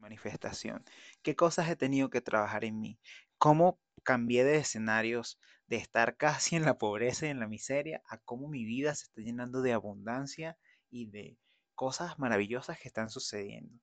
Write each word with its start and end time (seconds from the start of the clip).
manifestación. 0.00 0.84
¿Qué 1.22 1.36
cosas 1.36 1.68
he 1.68 1.76
tenido 1.76 2.10
que 2.10 2.20
trabajar 2.20 2.64
en 2.64 2.80
mí? 2.80 2.98
¿Cómo 3.38 3.80
cambié 4.02 4.44
de 4.44 4.56
escenarios 4.56 5.38
de 5.66 5.76
estar 5.76 6.16
casi 6.16 6.56
en 6.56 6.64
la 6.64 6.78
pobreza 6.78 7.26
y 7.26 7.30
en 7.30 7.40
la 7.40 7.46
miseria 7.46 8.02
a 8.08 8.18
cómo 8.18 8.48
mi 8.48 8.64
vida 8.64 8.94
se 8.94 9.04
está 9.04 9.20
llenando 9.20 9.62
de 9.62 9.72
abundancia 9.72 10.58
y 10.90 11.06
de 11.10 11.38
cosas 11.74 12.18
maravillosas 12.18 12.78
que 12.78 12.88
están 12.88 13.10
sucediendo? 13.10 13.78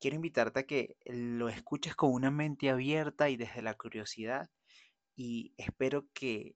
Quiero 0.00 0.16
invitarte 0.16 0.60
a 0.60 0.66
que 0.66 0.96
lo 1.06 1.48
escuches 1.48 1.96
con 1.96 2.12
una 2.12 2.30
mente 2.30 2.70
abierta 2.70 3.28
y 3.28 3.36
desde 3.36 3.62
la 3.62 3.74
curiosidad 3.74 4.48
y 5.16 5.52
espero 5.56 6.06
que 6.14 6.54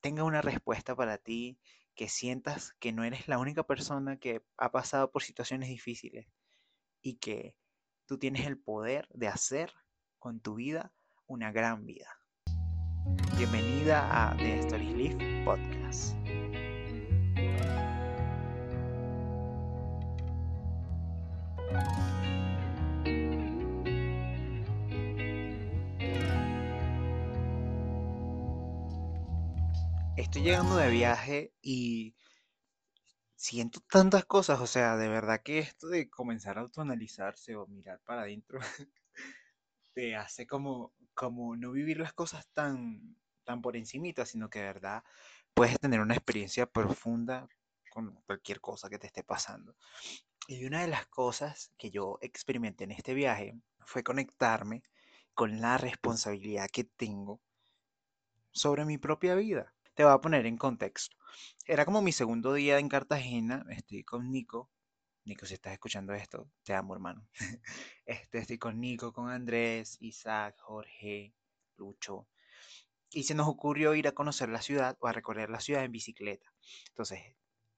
tenga 0.00 0.24
una 0.24 0.42
respuesta 0.42 0.96
para 0.96 1.16
ti, 1.16 1.58
que 1.94 2.08
sientas 2.08 2.74
que 2.80 2.92
no 2.92 3.04
eres 3.04 3.28
la 3.28 3.38
única 3.38 3.62
persona 3.62 4.16
que 4.18 4.42
ha 4.56 4.72
pasado 4.72 5.12
por 5.12 5.22
situaciones 5.22 5.68
difíciles 5.68 6.26
y 7.00 7.16
que 7.16 7.54
tú 8.12 8.18
tienes 8.18 8.46
el 8.46 8.58
poder 8.58 9.08
de 9.14 9.26
hacer 9.26 9.72
con 10.18 10.38
tu 10.38 10.56
vida 10.56 10.92
una 11.26 11.50
gran 11.50 11.86
vida. 11.86 12.18
Bienvenida 13.38 14.28
a 14.30 14.36
The 14.36 14.58
Stories 14.58 14.92
Live 14.94 15.44
Podcast. 15.46 16.14
Estoy 30.18 30.42
llegando 30.42 30.76
de 30.76 30.90
viaje 30.90 31.54
y 31.62 32.14
siento 33.42 33.80
tantas 33.80 34.24
cosas, 34.24 34.60
o 34.60 34.68
sea, 34.68 34.96
de 34.96 35.08
verdad 35.08 35.42
que 35.42 35.58
esto 35.58 35.88
de 35.88 36.08
comenzar 36.08 36.58
a 36.58 36.60
autoanalizarse 36.60 37.56
o 37.56 37.66
mirar 37.66 38.00
para 38.04 38.22
adentro 38.22 38.60
te 39.94 40.14
hace 40.14 40.46
como, 40.46 40.92
como 41.12 41.56
no 41.56 41.72
vivir 41.72 41.98
las 41.98 42.12
cosas 42.12 42.46
tan, 42.52 43.16
tan 43.42 43.60
por 43.60 43.76
encimita, 43.76 44.26
sino 44.26 44.48
que 44.48 44.60
de 44.60 44.66
verdad 44.66 45.02
puedes 45.54 45.78
tener 45.80 46.00
una 46.00 46.14
experiencia 46.14 46.66
profunda 46.66 47.48
con 47.90 48.14
cualquier 48.26 48.60
cosa 48.60 48.88
que 48.88 49.00
te 49.00 49.08
esté 49.08 49.24
pasando. 49.24 49.74
Y 50.46 50.64
una 50.64 50.82
de 50.82 50.88
las 50.88 51.06
cosas 51.08 51.72
que 51.76 51.90
yo 51.90 52.18
experimenté 52.20 52.84
en 52.84 52.92
este 52.92 53.12
viaje 53.12 53.56
fue 53.80 54.04
conectarme 54.04 54.84
con 55.34 55.60
la 55.60 55.78
responsabilidad 55.78 56.68
que 56.72 56.84
tengo 56.84 57.40
sobre 58.52 58.84
mi 58.84 58.98
propia 58.98 59.34
vida. 59.34 59.74
Te 59.94 60.04
voy 60.04 60.12
a 60.14 60.20
poner 60.20 60.46
en 60.46 60.56
contexto. 60.56 61.16
Era 61.66 61.84
como 61.84 62.00
mi 62.00 62.12
segundo 62.12 62.54
día 62.54 62.78
en 62.78 62.88
Cartagena, 62.88 63.66
estoy 63.70 64.04
con 64.04 64.30
Nico. 64.30 64.70
Nico, 65.24 65.44
si 65.44 65.54
estás 65.54 65.74
escuchando 65.74 66.14
esto, 66.14 66.48
te 66.64 66.74
amo, 66.74 66.94
hermano. 66.94 67.26
Este, 68.06 68.38
estoy 68.38 68.58
con 68.58 68.80
Nico, 68.80 69.12
con 69.12 69.28
Andrés, 69.28 69.98
Isaac, 70.00 70.56
Jorge, 70.60 71.34
Lucho. 71.76 72.26
Y 73.10 73.24
se 73.24 73.34
nos 73.34 73.48
ocurrió 73.48 73.94
ir 73.94 74.08
a 74.08 74.12
conocer 74.12 74.48
la 74.48 74.62
ciudad 74.62 74.96
o 75.00 75.08
a 75.08 75.12
recorrer 75.12 75.50
la 75.50 75.60
ciudad 75.60 75.84
en 75.84 75.92
bicicleta. 75.92 76.52
Entonces, 76.88 77.20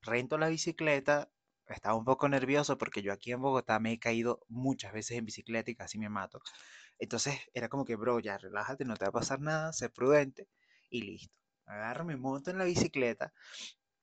rento 0.01 0.39
la 0.39 0.49
bicicleta. 0.49 1.31
Estaba 1.67 1.97
un 1.97 2.05
poco 2.05 2.29
nervioso 2.29 2.79
porque 2.79 3.03
yo 3.03 3.13
aquí 3.13 3.33
en 3.33 3.41
Bogotá 3.43 3.81
me 3.81 3.93
he 3.93 3.99
caído 3.99 4.45
muchas 4.49 4.93
veces 4.93 5.19
en 5.19 5.25
bicicleta 5.27 5.71
y 5.71 5.77
casi 5.77 5.99
me 5.99 6.09
mato. 6.09 6.41
Entonces 6.99 7.41
era 7.55 7.69
como 7.69 7.85
que, 7.85 7.97
bro, 7.97 8.21
ya 8.21 8.39
relájate, 8.39 8.85
no 8.85 8.97
te 8.97 9.05
va 9.05 9.09
a 9.11 9.13
pasar 9.13 9.41
nada, 9.41 9.73
sé 9.73 9.91
prudente 9.91 10.49
y 10.91 11.03
listo 11.03 11.44
agarro, 11.67 12.05
me 12.05 12.17
monto 12.17 12.51
en 12.51 12.59
la 12.59 12.65
bicicleta 12.65 13.33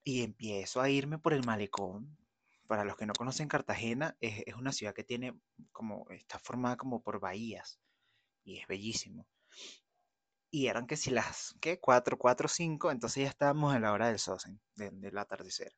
y 0.03 0.23
empiezo 0.23 0.81
a 0.81 0.89
irme 0.89 1.19
por 1.19 1.33
el 1.33 1.45
malecón. 1.45 2.17
Para 2.67 2.85
los 2.85 2.95
que 2.95 3.05
no 3.05 3.13
conocen 3.13 3.49
Cartagena, 3.49 4.15
es, 4.21 4.43
es 4.45 4.55
una 4.55 4.71
ciudad 4.71 4.93
que 4.93 5.03
tiene 5.03 5.33
como, 5.71 6.05
está 6.09 6.39
formada 6.39 6.77
como 6.77 7.01
por 7.01 7.19
bahías 7.19 7.79
y 8.43 8.59
es 8.59 8.67
bellísimo. 8.67 9.27
Y 10.49 10.67
eran 10.67 10.87
que 10.87 10.97
si 10.97 11.11
las, 11.11 11.55
¿qué? 11.61 11.79
4, 11.79 12.17
4, 12.17 12.47
5, 12.47 12.91
entonces 12.91 13.23
ya 13.23 13.29
estábamos 13.29 13.75
en 13.75 13.83
la 13.83 13.93
hora 13.93 14.07
del 14.07 14.19
sosen, 14.19 14.59
del 14.75 15.17
atardecer. 15.17 15.73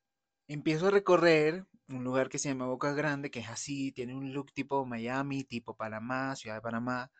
Empiezo 0.48 0.88
a 0.88 0.90
recorrer 0.90 1.64
un 1.88 2.04
lugar 2.04 2.28
que 2.28 2.38
se 2.38 2.48
llama 2.48 2.66
Boca 2.66 2.92
Grande, 2.92 3.30
que 3.30 3.40
es 3.40 3.48
así, 3.48 3.92
tiene 3.92 4.14
un 4.14 4.32
look 4.32 4.52
tipo 4.52 4.84
Miami, 4.84 5.44
tipo 5.44 5.76
Panamá, 5.76 6.34
ciudad 6.36 6.56
de 6.56 6.62
Panamá. 6.62 7.10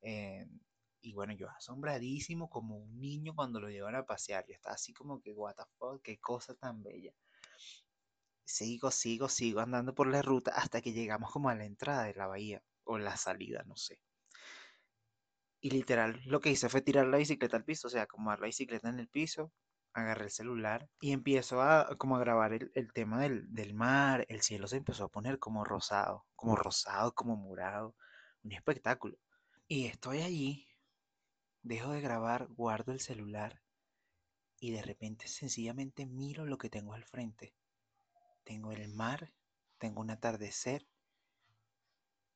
Eh, 0.00 0.46
y 1.02 1.12
bueno, 1.14 1.32
yo 1.34 1.50
asombradísimo 1.50 2.48
como 2.48 2.76
un 2.76 3.00
niño 3.00 3.34
cuando 3.34 3.60
lo 3.60 3.68
llevan 3.68 3.96
a 3.96 4.06
pasear. 4.06 4.46
Yo 4.46 4.54
estaba 4.54 4.76
así 4.76 4.92
como 4.92 5.20
que, 5.20 5.32
what 5.32 5.54
the 5.56 5.64
fuck, 5.78 6.00
qué 6.02 6.18
cosa 6.18 6.54
tan 6.54 6.82
bella. 6.82 7.12
Sigo, 8.44 8.90
sigo, 8.90 9.28
sigo 9.28 9.60
andando 9.60 9.94
por 9.94 10.06
la 10.06 10.22
ruta 10.22 10.52
hasta 10.54 10.80
que 10.80 10.92
llegamos 10.92 11.30
como 11.32 11.48
a 11.48 11.54
la 11.54 11.64
entrada 11.64 12.04
de 12.04 12.14
la 12.14 12.26
bahía 12.28 12.62
o 12.84 12.98
la 12.98 13.16
salida, 13.16 13.64
no 13.66 13.76
sé. 13.76 13.98
Y 15.60 15.70
literal 15.70 16.20
lo 16.24 16.40
que 16.40 16.50
hice 16.50 16.68
fue 16.68 16.82
tirar 16.82 17.06
la 17.06 17.18
bicicleta 17.18 17.56
al 17.56 17.64
piso, 17.64 17.88
o 17.88 17.90
sea, 17.90 18.02
acomodar 18.02 18.40
la 18.40 18.46
bicicleta 18.46 18.88
en 18.88 19.00
el 19.00 19.08
piso, 19.08 19.52
agarré 19.94 20.24
el 20.24 20.30
celular 20.30 20.88
y 21.00 21.12
empiezo 21.12 21.62
a 21.62 21.96
como 21.98 22.16
a 22.16 22.20
grabar 22.20 22.52
el, 22.52 22.92
tema 22.92 23.20
del, 23.20 23.52
del 23.52 23.74
mar. 23.74 24.24
El 24.28 24.42
cielo 24.42 24.68
se 24.68 24.76
empezó 24.76 25.04
a 25.04 25.08
poner 25.08 25.38
como 25.38 25.64
rosado, 25.64 26.26
como 26.36 26.56
rosado, 26.56 27.12
como 27.14 27.36
morado. 27.36 27.96
Un 28.44 28.52
espectáculo. 28.52 29.16
Y 29.68 29.86
estoy 29.86 30.22
allí 30.22 30.68
Dejo 31.62 31.92
de 31.92 32.00
grabar, 32.00 32.48
guardo 32.48 32.92
el 32.92 33.00
celular 33.00 33.62
y 34.58 34.72
de 34.72 34.82
repente 34.82 35.28
sencillamente 35.28 36.06
miro 36.06 36.44
lo 36.44 36.58
que 36.58 36.68
tengo 36.68 36.92
al 36.92 37.04
frente. 37.04 37.54
Tengo 38.44 38.72
el 38.72 38.88
mar, 38.88 39.32
tengo 39.78 40.00
un 40.00 40.10
atardecer 40.10 40.86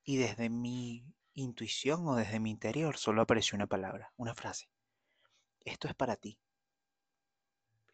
y 0.05 0.17
desde 0.17 0.49
mi 0.49 1.05
intuición 1.35 2.07
o 2.07 2.15
desde 2.15 2.39
mi 2.39 2.51
interior 2.51 2.97
solo 2.97 3.23
apareció 3.23 3.57
una 3.57 3.67
palabra, 3.67 4.13
una 4.17 4.35
frase. 4.35 4.69
Esto 5.65 5.89
es 5.89 5.95
para 5.95 6.15
ti. 6.15 6.39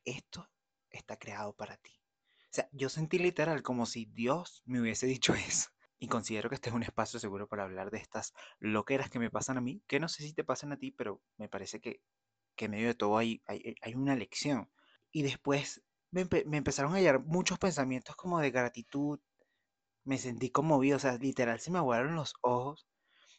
Esto 0.04 0.50
está 0.90 1.16
creado 1.18 1.54
para 1.54 1.78
ti. 1.78 1.98
O 2.44 2.54
sea, 2.54 2.68
yo 2.72 2.90
sentí 2.90 3.18
literal 3.18 3.62
como 3.62 3.86
si 3.86 4.04
Dios 4.04 4.62
me 4.66 4.80
hubiese 4.80 5.06
dicho 5.06 5.34
eso. 5.34 5.70
Y 6.02 6.08
considero 6.08 6.48
que 6.48 6.56
este 6.56 6.68
es 6.68 6.74
un 6.74 6.82
espacio 6.82 7.20
seguro 7.20 7.46
para 7.46 7.62
hablar 7.62 7.92
de 7.92 7.98
estas 7.98 8.34
loqueras 8.58 9.08
que 9.08 9.20
me 9.20 9.30
pasan 9.30 9.56
a 9.56 9.60
mí, 9.60 9.84
que 9.86 10.00
no 10.00 10.08
sé 10.08 10.24
si 10.24 10.32
te 10.32 10.42
pasan 10.42 10.72
a 10.72 10.76
ti, 10.76 10.90
pero 10.90 11.22
me 11.36 11.48
parece 11.48 11.80
que, 11.80 12.02
que 12.56 12.64
en 12.64 12.72
medio 12.72 12.88
de 12.88 12.96
todo 12.96 13.18
hay, 13.18 13.40
hay, 13.46 13.76
hay 13.80 13.94
una 13.94 14.16
lección. 14.16 14.68
Y 15.12 15.22
después 15.22 15.80
me, 16.10 16.26
me, 16.44 16.56
empezaron 16.56 16.92
a 16.92 16.98
llegar 16.98 17.24
muchos 17.24 17.60
pensamientos 17.60 18.16
como 18.16 18.40
de 18.40 18.50
gratitud, 18.50 19.20
me 20.02 20.18
sentí 20.18 20.50
conmovido, 20.50 20.96
o 20.96 20.98
sea, 20.98 21.16
literal 21.18 21.60
se 21.60 21.70
me 21.70 21.78
aguaron 21.78 22.16
los 22.16 22.34
ojos. 22.40 22.88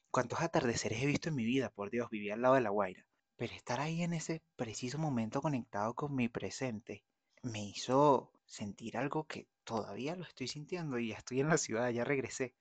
¿Cuántos 0.09 0.39
atardeceres 0.39 1.03
he 1.03 1.05
visto 1.05 1.27
en 1.27 1.35
mi 1.35 1.43
vida? 1.43 1.69
Por 1.69 1.89
Dios, 1.89 2.09
vivía 2.09 2.35
al 2.35 2.43
lado 2.43 2.55
de 2.55 2.61
la 2.61 2.69
Guaira. 2.69 3.05
Pero 3.35 3.53
estar 3.53 3.81
ahí 3.81 4.03
en 4.03 4.13
ese 4.13 4.41
preciso 4.55 4.97
momento 4.97 5.41
conectado 5.41 5.95
con 5.95 6.15
mi 6.15 6.29
presente 6.29 7.03
me 7.41 7.61
hizo 7.61 8.31
sentir 8.45 8.95
algo 8.95 9.25
que 9.25 9.49
todavía 9.63 10.15
lo 10.15 10.23
estoy 10.23 10.47
sintiendo 10.47 10.99
y 10.99 11.09
ya 11.09 11.17
estoy 11.17 11.39
en 11.39 11.49
la 11.49 11.57
ciudad, 11.57 11.89
ya 11.89 12.03
regresé. 12.03 12.55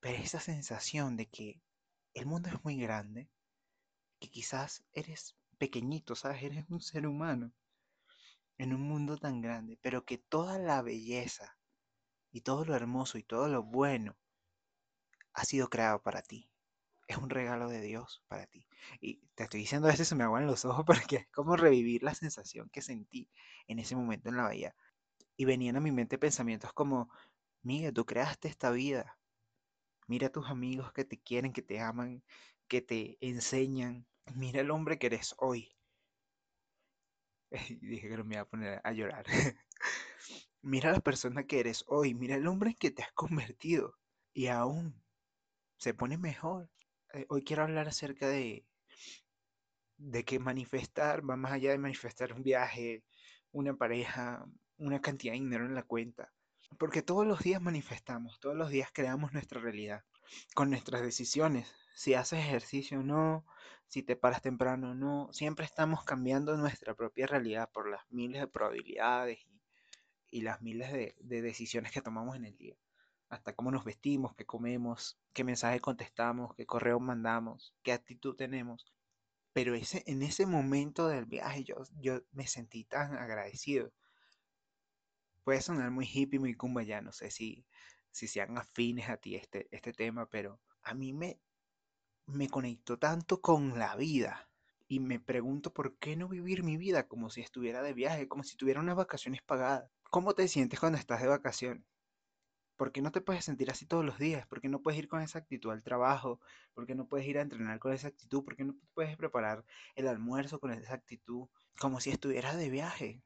Pero 0.00 0.22
esa 0.22 0.40
sensación 0.40 1.16
de 1.16 1.26
que 1.26 1.60
el 2.14 2.26
mundo 2.26 2.48
es 2.48 2.64
muy 2.64 2.76
grande, 2.76 3.28
que 4.20 4.30
quizás 4.30 4.84
eres 4.92 5.36
pequeñito, 5.58 6.14
¿sabes? 6.14 6.42
Eres 6.42 6.64
un 6.68 6.80
ser 6.80 7.06
humano 7.06 7.52
en 8.58 8.74
un 8.74 8.82
mundo 8.82 9.16
tan 9.16 9.40
grande, 9.40 9.78
pero 9.82 10.04
que 10.04 10.18
toda 10.18 10.58
la 10.58 10.82
belleza 10.82 11.56
y 12.30 12.42
todo 12.42 12.64
lo 12.64 12.74
hermoso 12.74 13.18
y 13.18 13.22
todo 13.22 13.48
lo 13.48 13.62
bueno 13.62 14.16
ha 15.32 15.44
sido 15.44 15.68
creado 15.68 16.02
para 16.02 16.22
ti. 16.22 16.50
Es 17.06 17.16
un 17.16 17.30
regalo 17.30 17.68
de 17.68 17.80
Dios 17.80 18.22
para 18.28 18.46
ti. 18.46 18.66
Y 19.00 19.20
te 19.34 19.44
estoy 19.44 19.60
diciendo 19.60 19.88
esto 19.88 20.02
y 20.02 20.06
se 20.06 20.14
me 20.14 20.24
aguan 20.24 20.46
los 20.46 20.64
ojos 20.64 20.84
porque 20.86 21.16
es 21.16 21.28
como 21.28 21.56
revivir 21.56 22.02
la 22.02 22.14
sensación 22.14 22.68
que 22.70 22.82
sentí 22.82 23.28
en 23.66 23.78
ese 23.78 23.96
momento 23.96 24.28
en 24.28 24.36
la 24.36 24.42
bahía 24.44 24.74
y 25.38 25.44
venían 25.44 25.76
a 25.76 25.80
mi 25.80 25.92
mente 25.92 26.18
pensamientos 26.18 26.72
como, 26.74 27.08
Miguel, 27.62 27.94
tú 27.94 28.04
creaste 28.04 28.48
esta 28.48 28.70
vida. 28.72 29.16
Mira 30.08 30.26
a 30.26 30.32
tus 30.32 30.50
amigos 30.50 30.92
que 30.92 31.04
te 31.04 31.18
quieren, 31.18 31.52
que 31.52 31.62
te 31.62 31.80
aman, 31.80 32.24
que 32.66 32.82
te 32.82 33.16
enseñan. 33.20 34.04
Mira 34.34 34.60
el 34.60 34.70
hombre 34.72 34.98
que 34.98 35.06
eres 35.06 35.34
hoy. 35.38 35.72
Y 37.80 37.86
dije 37.86 38.08
que 38.08 38.16
no 38.16 38.24
me 38.24 38.34
iba 38.34 38.42
a 38.42 38.48
poner 38.48 38.80
a 38.82 38.92
llorar. 38.92 39.24
mira 40.62 40.92
la 40.92 41.00
persona 41.00 41.44
que 41.44 41.60
eres 41.60 41.84
hoy. 41.86 42.14
Mira 42.14 42.34
el 42.34 42.48
hombre 42.48 42.70
en 42.70 42.76
que 42.76 42.90
te 42.90 43.04
has 43.04 43.12
convertido. 43.12 43.96
Y 44.34 44.48
aún 44.48 45.00
se 45.76 45.94
pone 45.94 46.18
mejor. 46.18 46.68
Eh, 47.14 47.26
hoy 47.28 47.44
quiero 47.44 47.62
hablar 47.62 47.86
acerca 47.86 48.28
de, 48.28 48.66
de 49.98 50.24
que 50.24 50.40
manifestar 50.40 51.28
va 51.28 51.36
más 51.36 51.52
allá 51.52 51.70
de 51.70 51.78
manifestar 51.78 52.32
un 52.32 52.42
viaje, 52.42 53.04
una 53.52 53.76
pareja, 53.76 54.44
una 54.78 55.00
cantidad 55.00 55.32
de 55.32 55.40
dinero 55.40 55.66
en 55.66 55.74
la 55.74 55.82
cuenta. 55.82 56.32
Porque 56.78 57.02
todos 57.02 57.26
los 57.26 57.40
días 57.40 57.60
manifestamos, 57.60 58.38
todos 58.40 58.56
los 58.56 58.70
días 58.70 58.90
creamos 58.92 59.32
nuestra 59.32 59.60
realidad 59.60 60.04
con 60.54 60.70
nuestras 60.70 61.02
decisiones. 61.02 61.72
Si 61.94 62.14
haces 62.14 62.40
ejercicio 62.40 63.00
o 63.00 63.02
no, 63.02 63.44
si 63.88 64.02
te 64.02 64.16
paras 64.16 64.42
temprano 64.42 64.90
o 64.90 64.94
no, 64.94 65.28
siempre 65.32 65.64
estamos 65.64 66.04
cambiando 66.04 66.56
nuestra 66.56 66.94
propia 66.94 67.26
realidad 67.26 67.70
por 67.72 67.90
las 67.90 68.02
miles 68.10 68.40
de 68.40 68.46
probabilidades 68.46 69.40
y, 70.30 70.42
las 70.42 70.60
miles 70.60 70.92
de, 70.92 71.16
de 71.18 71.42
decisiones 71.42 71.90
que 71.90 72.02
tomamos 72.02 72.36
en 72.36 72.44
el 72.44 72.56
día. 72.56 72.76
hasta 73.30 73.54
cómo 73.54 73.70
nos 73.70 73.84
vestimos, 73.84 74.34
qué 74.36 74.46
comemos, 74.46 75.18
qué 75.32 75.44
mensaje 75.44 75.80
contestamos, 75.80 76.54
qué 76.54 76.66
correo 76.66 77.00
mandamos, 77.00 77.74
qué 77.82 77.92
actitud 77.92 78.36
tenemos. 78.36 78.86
Pero 79.52 79.74
ese, 79.74 80.02
en 80.06 80.22
ese 80.22 80.46
momento 80.46 81.08
del 81.08 81.26
viaje 81.26 81.64
yo, 81.64 81.76
yo 82.00 82.20
me 82.32 82.46
sentí 82.46 82.84
tan 82.84 83.16
agradecido. 83.16 83.92
Puede 85.48 85.62
sonar 85.62 85.90
muy 85.90 86.04
hippie, 86.04 86.38
muy 86.38 86.52
kumba 86.52 86.82
ya, 86.82 87.00
no 87.00 87.10
sé 87.10 87.30
si, 87.30 87.64
si 88.10 88.28
sean 88.28 88.58
afines 88.58 89.08
a 89.08 89.16
ti 89.16 89.34
este, 89.34 89.66
este 89.70 89.94
tema, 89.94 90.28
pero 90.28 90.60
a 90.82 90.92
mí 90.92 91.14
me, 91.14 91.40
me 92.26 92.50
conectó 92.50 92.98
tanto 92.98 93.40
con 93.40 93.78
la 93.78 93.96
vida 93.96 94.50
y 94.88 95.00
me 95.00 95.18
pregunto 95.18 95.72
por 95.72 95.96
qué 95.96 96.16
no 96.16 96.28
vivir 96.28 96.64
mi 96.64 96.76
vida 96.76 97.08
como 97.08 97.30
si 97.30 97.40
estuviera 97.40 97.80
de 97.80 97.94
viaje, 97.94 98.28
como 98.28 98.42
si 98.42 98.58
tuviera 98.58 98.80
unas 98.80 98.96
vacaciones 98.96 99.40
pagadas. 99.40 99.90
¿Cómo 100.10 100.34
te 100.34 100.48
sientes 100.48 100.80
cuando 100.80 100.98
estás 100.98 101.22
de 101.22 101.28
vacaciones? 101.28 101.82
¿Por 102.76 102.92
qué 102.92 103.00
no 103.00 103.10
te 103.10 103.22
puedes 103.22 103.46
sentir 103.46 103.70
así 103.70 103.86
todos 103.86 104.04
los 104.04 104.18
días? 104.18 104.46
¿Por 104.48 104.60
qué 104.60 104.68
no 104.68 104.82
puedes 104.82 104.98
ir 104.98 105.08
con 105.08 105.22
esa 105.22 105.38
actitud 105.38 105.70
al 105.70 105.82
trabajo? 105.82 106.42
¿Por 106.74 106.84
qué 106.86 106.94
no 106.94 107.08
puedes 107.08 107.26
ir 107.26 107.38
a 107.38 107.40
entrenar 107.40 107.78
con 107.78 107.94
esa 107.94 108.08
actitud? 108.08 108.44
¿Por 108.44 108.54
qué 108.54 108.64
no 108.64 108.74
puedes 108.92 109.16
preparar 109.16 109.64
el 109.94 110.08
almuerzo 110.08 110.60
con 110.60 110.72
esa 110.72 110.92
actitud? 110.92 111.48
Como 111.80 112.00
si 112.00 112.10
estuvieras 112.10 112.58
de 112.58 112.68
viaje, 112.68 113.22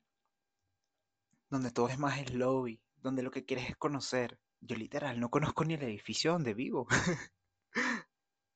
donde 1.52 1.70
todo 1.70 1.88
es 1.88 1.99
más 1.99 2.32
lobby, 2.32 2.81
donde 2.96 3.22
lo 3.22 3.31
que 3.31 3.44
quieres 3.44 3.69
es 3.69 3.76
conocer. 3.76 4.38
Yo 4.60 4.75
literal 4.75 5.20
no 5.20 5.28
conozco 5.28 5.64
ni 5.64 5.75
el 5.75 5.82
edificio 5.82 6.32
donde 6.32 6.54
vivo. 6.54 6.87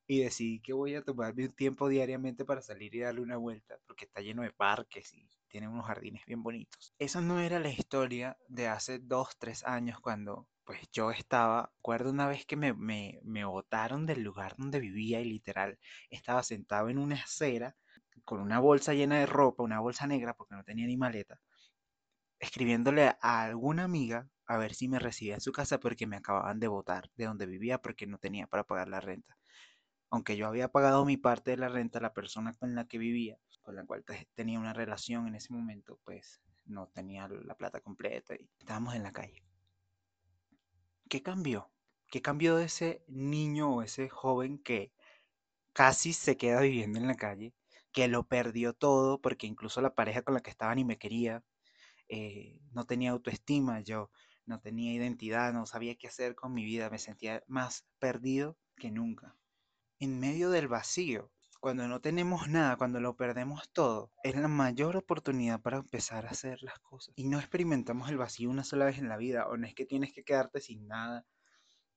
y 0.07 0.21
decidí 0.21 0.59
que 0.61 0.73
voy 0.73 0.95
a 0.95 1.03
tomarme 1.03 1.45
un 1.45 1.53
tiempo 1.53 1.89
diariamente 1.89 2.43
para 2.43 2.63
salir 2.63 2.95
y 2.95 3.01
darle 3.01 3.21
una 3.21 3.37
vuelta, 3.37 3.77
porque 3.85 4.05
está 4.05 4.21
lleno 4.21 4.41
de 4.41 4.51
parques 4.51 5.13
y 5.13 5.29
tiene 5.47 5.67
unos 5.67 5.85
jardines 5.85 6.25
bien 6.25 6.41
bonitos. 6.41 6.95
Esa 6.97 7.21
no 7.21 7.39
era 7.39 7.59
la 7.59 7.69
historia 7.69 8.35
de 8.47 8.67
hace 8.67 8.97
dos, 8.97 9.37
tres 9.37 9.63
años 9.63 9.99
cuando 9.99 10.47
pues 10.63 10.79
yo 10.91 11.11
estaba, 11.11 11.71
recuerdo 11.77 12.09
una 12.09 12.27
vez 12.27 12.47
que 12.47 12.55
me, 12.55 12.73
me, 12.73 13.19
me 13.23 13.45
botaron 13.45 14.07
del 14.07 14.23
lugar 14.23 14.55
donde 14.57 14.79
vivía 14.79 15.21
y 15.21 15.25
literal 15.25 15.77
estaba 16.09 16.41
sentado 16.41 16.89
en 16.89 16.97
una 16.97 17.15
acera 17.15 17.75
con 18.25 18.39
una 18.41 18.59
bolsa 18.59 18.93
llena 18.93 19.19
de 19.19 19.27
ropa, 19.27 19.63
una 19.63 19.79
bolsa 19.79 20.07
negra 20.07 20.33
porque 20.33 20.55
no 20.55 20.63
tenía 20.63 20.87
ni 20.87 20.97
maleta, 20.97 21.39
escribiéndole 22.39 23.15
a 23.21 23.43
alguna 23.43 23.83
amiga 23.83 24.29
a 24.45 24.57
ver 24.57 24.73
si 24.73 24.87
me 24.87 24.99
recibía 24.99 25.35
en 25.35 25.41
su 25.41 25.51
casa 25.51 25.79
porque 25.79 26.07
me 26.07 26.17
acababan 26.17 26.59
de 26.59 26.67
botar 26.67 27.09
de 27.15 27.25
donde 27.25 27.45
vivía 27.45 27.81
porque 27.81 28.07
no 28.07 28.17
tenía 28.17 28.47
para 28.47 28.63
pagar 28.63 28.87
la 28.87 29.01
renta. 29.01 29.37
Aunque 30.09 30.37
yo 30.37 30.47
había 30.47 30.71
pagado 30.71 31.03
mi 31.03 31.17
parte 31.17 31.51
de 31.51 31.57
la 31.57 31.67
renta, 31.67 31.99
la 31.99 32.13
persona 32.13 32.53
con 32.53 32.75
la 32.75 32.87
que 32.87 32.97
vivía, 32.97 33.37
con 33.61 33.75
la 33.75 33.85
cual 33.85 34.05
tenía 34.35 34.59
una 34.59 34.73
relación 34.73 35.27
en 35.27 35.35
ese 35.35 35.51
momento, 35.51 35.99
pues 36.05 36.41
no 36.65 36.87
tenía 36.87 37.27
la 37.27 37.55
plata 37.55 37.81
completa 37.81 38.35
y 38.35 38.49
estábamos 38.59 38.95
en 38.95 39.03
la 39.03 39.11
calle. 39.11 39.43
¿Qué 41.09 41.21
cambió? 41.21 41.69
¿Qué 42.09 42.21
cambió 42.21 42.55
de 42.55 42.65
ese 42.65 43.03
niño 43.07 43.75
o 43.75 43.81
ese 43.81 44.07
joven 44.07 44.59
que 44.59 44.93
casi 45.73 46.13
se 46.13 46.37
queda 46.37 46.61
viviendo 46.61 46.99
en 46.99 47.07
la 47.07 47.15
calle, 47.15 47.53
que 47.91 48.07
lo 48.07 48.23
perdió 48.27 48.73
todo 48.73 49.21
porque 49.21 49.47
incluso 49.47 49.81
la 49.81 49.93
pareja 49.93 50.21
con 50.21 50.33
la 50.33 50.41
que 50.41 50.49
estaba 50.49 50.73
ni 50.73 50.83
me 50.83 50.97
quería, 50.97 51.43
eh, 52.09 52.59
no 52.71 52.85
tenía 52.85 53.11
autoestima, 53.11 53.81
yo 53.81 54.09
no 54.45 54.59
tenía 54.59 54.93
identidad, 54.93 55.53
no 55.53 55.65
sabía 55.65 55.95
qué 55.95 56.07
hacer 56.07 56.35
con 56.35 56.53
mi 56.53 56.63
vida, 56.63 56.89
me 56.89 56.99
sentía 56.99 57.43
más 57.47 57.85
perdido 57.99 58.57
que 58.77 58.91
nunca. 58.91 59.35
En 59.99 60.19
medio 60.19 60.49
del 60.49 60.67
vacío, 60.67 61.31
cuando 61.59 61.87
no 61.87 61.99
tenemos 61.99 62.47
nada, 62.47 62.77
cuando 62.77 62.99
lo 62.99 63.17
perdemos 63.17 63.69
todo, 63.73 64.11
es 64.23 64.35
la 64.35 64.47
mayor 64.47 64.95
oportunidad 64.95 65.61
para 65.61 65.77
empezar 65.77 66.25
a 66.25 66.29
hacer 66.29 66.61
las 66.61 66.79
cosas. 66.79 67.13
Y 67.17 67.25
no 67.25 67.39
experimentamos 67.39 68.09
el 68.09 68.17
vacío 68.17 68.49
una 68.49 68.63
sola 68.63 68.85
vez 68.85 68.99
en 68.99 69.09
la 69.09 69.17
vida, 69.17 69.47
o 69.47 69.57
no 69.57 69.67
es 69.67 69.73
que 69.73 69.85
tienes 69.85 70.13
que 70.13 70.23
quedarte 70.23 70.61
sin 70.61 70.87
nada, 70.87 71.25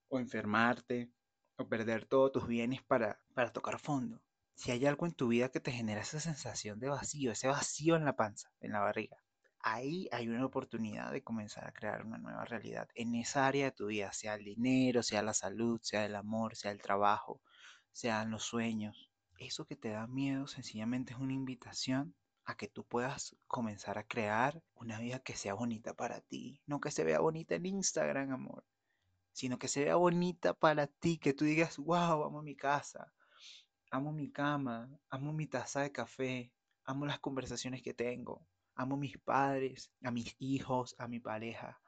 o 0.08 0.18
enfermarte, 0.18 1.12
o 1.56 1.68
perder 1.68 2.06
todos 2.06 2.32
tus 2.32 2.46
bienes 2.46 2.82
para, 2.82 3.20
para 3.34 3.52
tocar 3.52 3.78
fondo. 3.78 4.22
Si 4.54 4.70
hay 4.70 4.86
algo 4.86 5.06
en 5.06 5.12
tu 5.12 5.28
vida 5.28 5.50
que 5.50 5.60
te 5.60 5.72
genera 5.72 6.00
esa 6.00 6.20
sensación 6.20 6.80
de 6.80 6.88
vacío, 6.88 7.32
ese 7.32 7.48
vacío 7.48 7.96
en 7.96 8.04
la 8.04 8.16
panza, 8.16 8.50
en 8.60 8.72
la 8.72 8.80
barriga, 8.80 9.22
ahí 9.62 10.08
hay 10.12 10.28
una 10.28 10.44
oportunidad 10.44 11.12
de 11.12 11.22
comenzar 11.22 11.66
a 11.66 11.72
crear 11.72 12.04
una 12.04 12.18
nueva 12.18 12.44
realidad 12.44 12.88
en 12.94 13.14
esa 13.14 13.46
área 13.46 13.66
de 13.66 13.72
tu 13.72 13.86
vida, 13.86 14.12
sea 14.12 14.34
el 14.34 14.44
dinero, 14.44 15.02
sea 15.02 15.22
la 15.22 15.34
salud, 15.34 15.80
sea 15.82 16.04
el 16.04 16.16
amor, 16.16 16.56
sea 16.56 16.72
el 16.72 16.82
trabajo, 16.82 17.40
sean 17.92 18.30
los 18.30 18.44
sueños 18.44 19.10
eso 19.40 19.64
que 19.64 19.74
te 19.74 19.88
da 19.88 20.06
miedo 20.06 20.46
sencillamente 20.46 21.14
es 21.14 21.18
una 21.18 21.32
invitación 21.32 22.14
a 22.44 22.56
que 22.56 22.68
tú 22.68 22.84
puedas 22.84 23.36
comenzar 23.46 23.96
a 23.96 24.06
crear 24.06 24.62
una 24.74 24.98
vida 25.00 25.20
que 25.20 25.34
sea 25.34 25.54
bonita 25.54 25.94
para 25.94 26.20
ti. 26.20 26.60
No 26.66 26.80
que 26.80 26.90
se 26.90 27.04
vea 27.04 27.20
bonita 27.20 27.54
en 27.54 27.66
Instagram, 27.66 28.32
amor, 28.32 28.64
sino 29.32 29.58
que 29.58 29.68
se 29.68 29.84
vea 29.84 29.96
bonita 29.96 30.52
para 30.54 30.86
ti, 30.86 31.18
que 31.18 31.32
tú 31.32 31.44
digas, 31.46 31.78
wow, 31.78 32.24
amo 32.24 32.42
mi 32.42 32.54
casa, 32.54 33.12
amo 33.90 34.12
mi 34.12 34.30
cama, 34.30 34.90
amo 35.08 35.32
mi 35.32 35.46
taza 35.46 35.80
de 35.80 35.92
café, 35.92 36.52
amo 36.84 37.06
las 37.06 37.20
conversaciones 37.20 37.82
que 37.82 37.94
tengo, 37.94 38.46
amo 38.80 38.96
mis 38.96 39.18
padres, 39.18 39.90
a 40.02 40.10
mis 40.10 40.34
hijos, 40.38 40.94
a 40.98 41.08
mi 41.08 41.20
pareja 41.20 41.80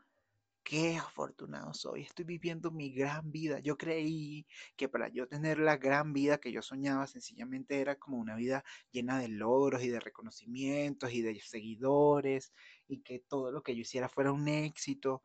qué 0.63 0.97
afortunado 0.97 1.75
soy, 1.75 2.03
estoy 2.03 2.25
viviendo 2.25 2.71
mi 2.71 2.91
gran 2.93 3.31
vida. 3.31 3.61
Yo 3.61 3.77
creí 3.77 4.47
que 4.77 4.89
para 4.89 5.09
yo 5.09 5.27
tener 5.29 5.59
la 5.59 5.77
gran 5.77 6.13
vida 6.13 6.39
que 6.39 6.53
yo 6.53 6.63
soñaba, 6.63 7.07
sencillamente 7.07 7.81
era 7.81 7.97
como 7.97 8.19
una 8.19 8.37
vida 8.37 8.65
llena 8.91 9.19
de 9.19 9.29
logros 9.29 9.83
y 9.83 9.89
de 9.89 10.01
reconocimientos 10.01 11.13
y 11.13 11.23
de 11.23 11.39
seguidores 11.41 12.53
y 12.89 13.03
que 13.03 13.19
todo 13.21 13.53
lo 13.53 13.63
que 13.63 13.75
yo 13.75 13.83
hiciera 13.83 14.09
fuera 14.09 14.33
un 14.33 14.49
éxito. 14.49 15.23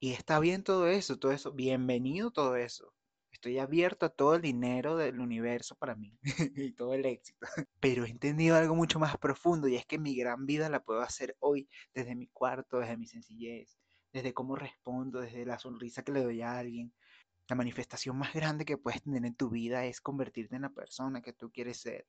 Y 0.00 0.12
está 0.12 0.38
bien 0.38 0.62
todo 0.62 0.86
eso, 0.88 1.18
todo 1.18 1.32
eso, 1.32 1.52
bienvenido 1.52 2.30
todo 2.30 2.56
eso. 2.56 2.93
Estoy 3.44 3.58
abierto 3.58 4.06
a 4.06 4.08
todo 4.08 4.36
el 4.36 4.40
dinero 4.40 4.96
del 4.96 5.20
universo 5.20 5.74
para 5.74 5.94
mí 5.94 6.18
y 6.56 6.72
todo 6.72 6.94
el 6.94 7.04
éxito. 7.04 7.40
Pero 7.78 8.06
he 8.06 8.08
entendido 8.08 8.56
algo 8.56 8.74
mucho 8.74 8.98
más 8.98 9.18
profundo 9.18 9.68
y 9.68 9.76
es 9.76 9.84
que 9.84 9.98
mi 9.98 10.16
gran 10.16 10.46
vida 10.46 10.70
la 10.70 10.82
puedo 10.82 11.02
hacer 11.02 11.36
hoy 11.40 11.68
desde 11.92 12.14
mi 12.14 12.26
cuarto, 12.28 12.78
desde 12.78 12.96
mi 12.96 13.06
sencillez, 13.06 13.76
desde 14.14 14.32
cómo 14.32 14.56
respondo, 14.56 15.20
desde 15.20 15.44
la 15.44 15.58
sonrisa 15.58 16.02
que 16.02 16.12
le 16.12 16.22
doy 16.22 16.40
a 16.40 16.56
alguien. 16.56 16.94
La 17.46 17.54
manifestación 17.54 18.16
más 18.16 18.32
grande 18.32 18.64
que 18.64 18.78
puedes 18.78 19.02
tener 19.02 19.26
en 19.26 19.34
tu 19.34 19.50
vida 19.50 19.84
es 19.84 20.00
convertirte 20.00 20.56
en 20.56 20.62
la 20.62 20.70
persona 20.70 21.20
que 21.20 21.34
tú 21.34 21.50
quieres 21.52 21.82
ser. 21.82 22.06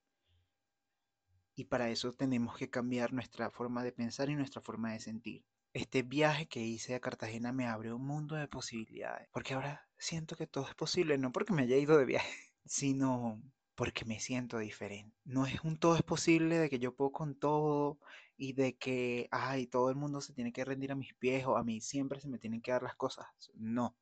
Y 1.53 1.65
para 1.65 1.89
eso 1.89 2.13
tenemos 2.13 2.55
que 2.55 2.69
cambiar 2.69 3.11
nuestra 3.11 3.51
forma 3.51 3.83
de 3.83 3.91
pensar 3.91 4.29
y 4.29 4.35
nuestra 4.35 4.61
forma 4.61 4.93
de 4.93 5.01
sentir. 5.01 5.43
Este 5.75 6.03
viaje 6.03 6.47
que 6.47 6.61
hice 6.61 6.95
a 6.95 7.01
Cartagena 7.01 7.51
me 7.51 7.67
abrió 7.67 7.97
un 7.97 8.07
mundo 8.07 8.35
de 8.35 8.47
posibilidades, 8.47 9.27
porque 9.33 9.55
ahora 9.55 9.85
siento 9.97 10.37
que 10.37 10.47
todo 10.47 10.65
es 10.69 10.73
posible, 10.73 11.17
no 11.17 11.33
porque 11.33 11.51
me 11.51 11.63
haya 11.63 11.75
ido 11.75 11.97
de 11.97 12.05
viaje, 12.05 12.33
sino 12.65 13.43
porque 13.75 14.05
me 14.05 14.21
siento 14.21 14.57
diferente. 14.59 15.13
No 15.25 15.45
es 15.45 15.59
un 15.65 15.77
todo 15.77 15.97
es 15.97 16.01
posible 16.01 16.59
de 16.59 16.69
que 16.69 16.79
yo 16.79 16.95
puedo 16.95 17.11
con 17.11 17.35
todo 17.35 17.99
y 18.37 18.53
de 18.53 18.77
que, 18.77 19.27
ay, 19.31 19.67
todo 19.67 19.89
el 19.89 19.97
mundo 19.97 20.21
se 20.21 20.31
tiene 20.31 20.53
que 20.53 20.63
rendir 20.63 20.93
a 20.93 20.95
mis 20.95 21.13
pies 21.13 21.45
o 21.45 21.57
a 21.57 21.63
mí 21.65 21.81
siempre 21.81 22.21
se 22.21 22.29
me 22.29 22.39
tienen 22.39 22.61
que 22.61 22.71
dar 22.71 22.81
las 22.81 22.95
cosas. 22.95 23.25
No, 23.53 23.97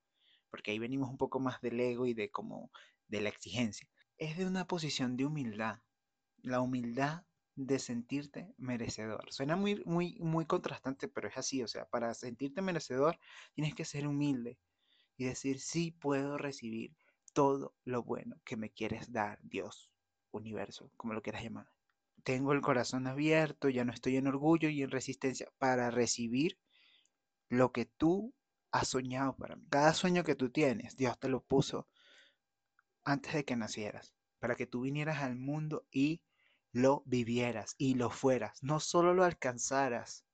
porque 0.52 0.70
ahí 0.70 0.78
venimos 0.78 1.10
un 1.10 1.18
poco 1.18 1.40
más 1.40 1.60
del 1.62 1.80
ego 1.80 2.06
y 2.06 2.14
de 2.14 2.30
como 2.30 2.70
de 3.08 3.22
la 3.22 3.30
exigencia. 3.30 3.90
Es 4.20 4.38
de 4.38 4.46
una 4.46 4.68
posición 4.68 5.18
de 5.18 5.26
humildad. 5.26 5.80
La 6.44 6.62
humildad 6.62 7.24
de 7.56 7.80
sentirte 7.80 8.54
merecedor. 8.58 9.32
Suena 9.32 9.56
muy, 9.56 9.84
muy, 9.86 10.18
muy 10.20 10.46
contrastante, 10.46 11.08
pero 11.08 11.28
es 11.28 11.38
así. 11.38 11.62
O 11.64 11.68
sea, 11.68 11.86
para 11.86 12.14
sentirte 12.14 12.62
merecedor 12.62 13.18
tienes 13.54 13.76
que 13.76 13.86
ser 13.86 14.08
humilde 14.08 14.58
y 15.18 15.26
decir, 15.26 15.60
sí 15.60 15.92
puedo 15.92 16.38
recibir 16.38 16.96
todo 17.34 17.74
lo 17.84 18.04
bueno 18.04 18.38
que 18.46 18.58
me 18.58 18.72
quieres 18.72 19.12
dar, 19.12 19.40
Dios, 19.44 19.92
universo, 20.32 20.92
como 20.98 21.14
lo 21.14 21.22
quieras 21.22 21.44
llamar. 21.44 21.68
Tengo 22.24 22.54
el 22.54 22.62
corazón 22.62 23.08
abierto, 23.08 23.70
ya 23.70 23.84
no 23.84 23.92
estoy 23.92 24.18
en 24.18 24.28
orgullo 24.28 24.70
y 24.70 24.82
en 24.82 24.92
resistencia 24.92 25.52
para 25.58 25.92
recibir 25.92 26.58
lo 27.50 27.72
que 27.72 27.86
tú 27.86 28.34
has 28.72 28.88
soñado 28.88 29.36
para 29.36 29.56
mí. 29.56 29.68
Cada 29.70 29.94
sueño 29.94 30.24
que 30.24 30.36
tú 30.36 30.50
tienes, 30.50 30.96
Dios 30.96 31.20
te 31.20 31.30
lo 31.30 31.44
puso 31.44 31.88
antes 33.04 33.34
de 33.34 33.44
que 33.44 33.56
nacieras, 33.56 34.16
para 34.40 34.56
que 34.56 34.66
tú 34.66 34.82
vinieras 34.82 35.22
al 35.22 35.36
mundo 35.36 35.86
y 35.92 36.22
lo 36.74 37.04
vivieras 37.06 37.76
y 37.78 37.94
lo 37.94 38.10
fueras, 38.10 38.62
no 38.64 38.80
solo 38.80 39.14
lo 39.14 39.24
alcanzaras, 39.24 40.26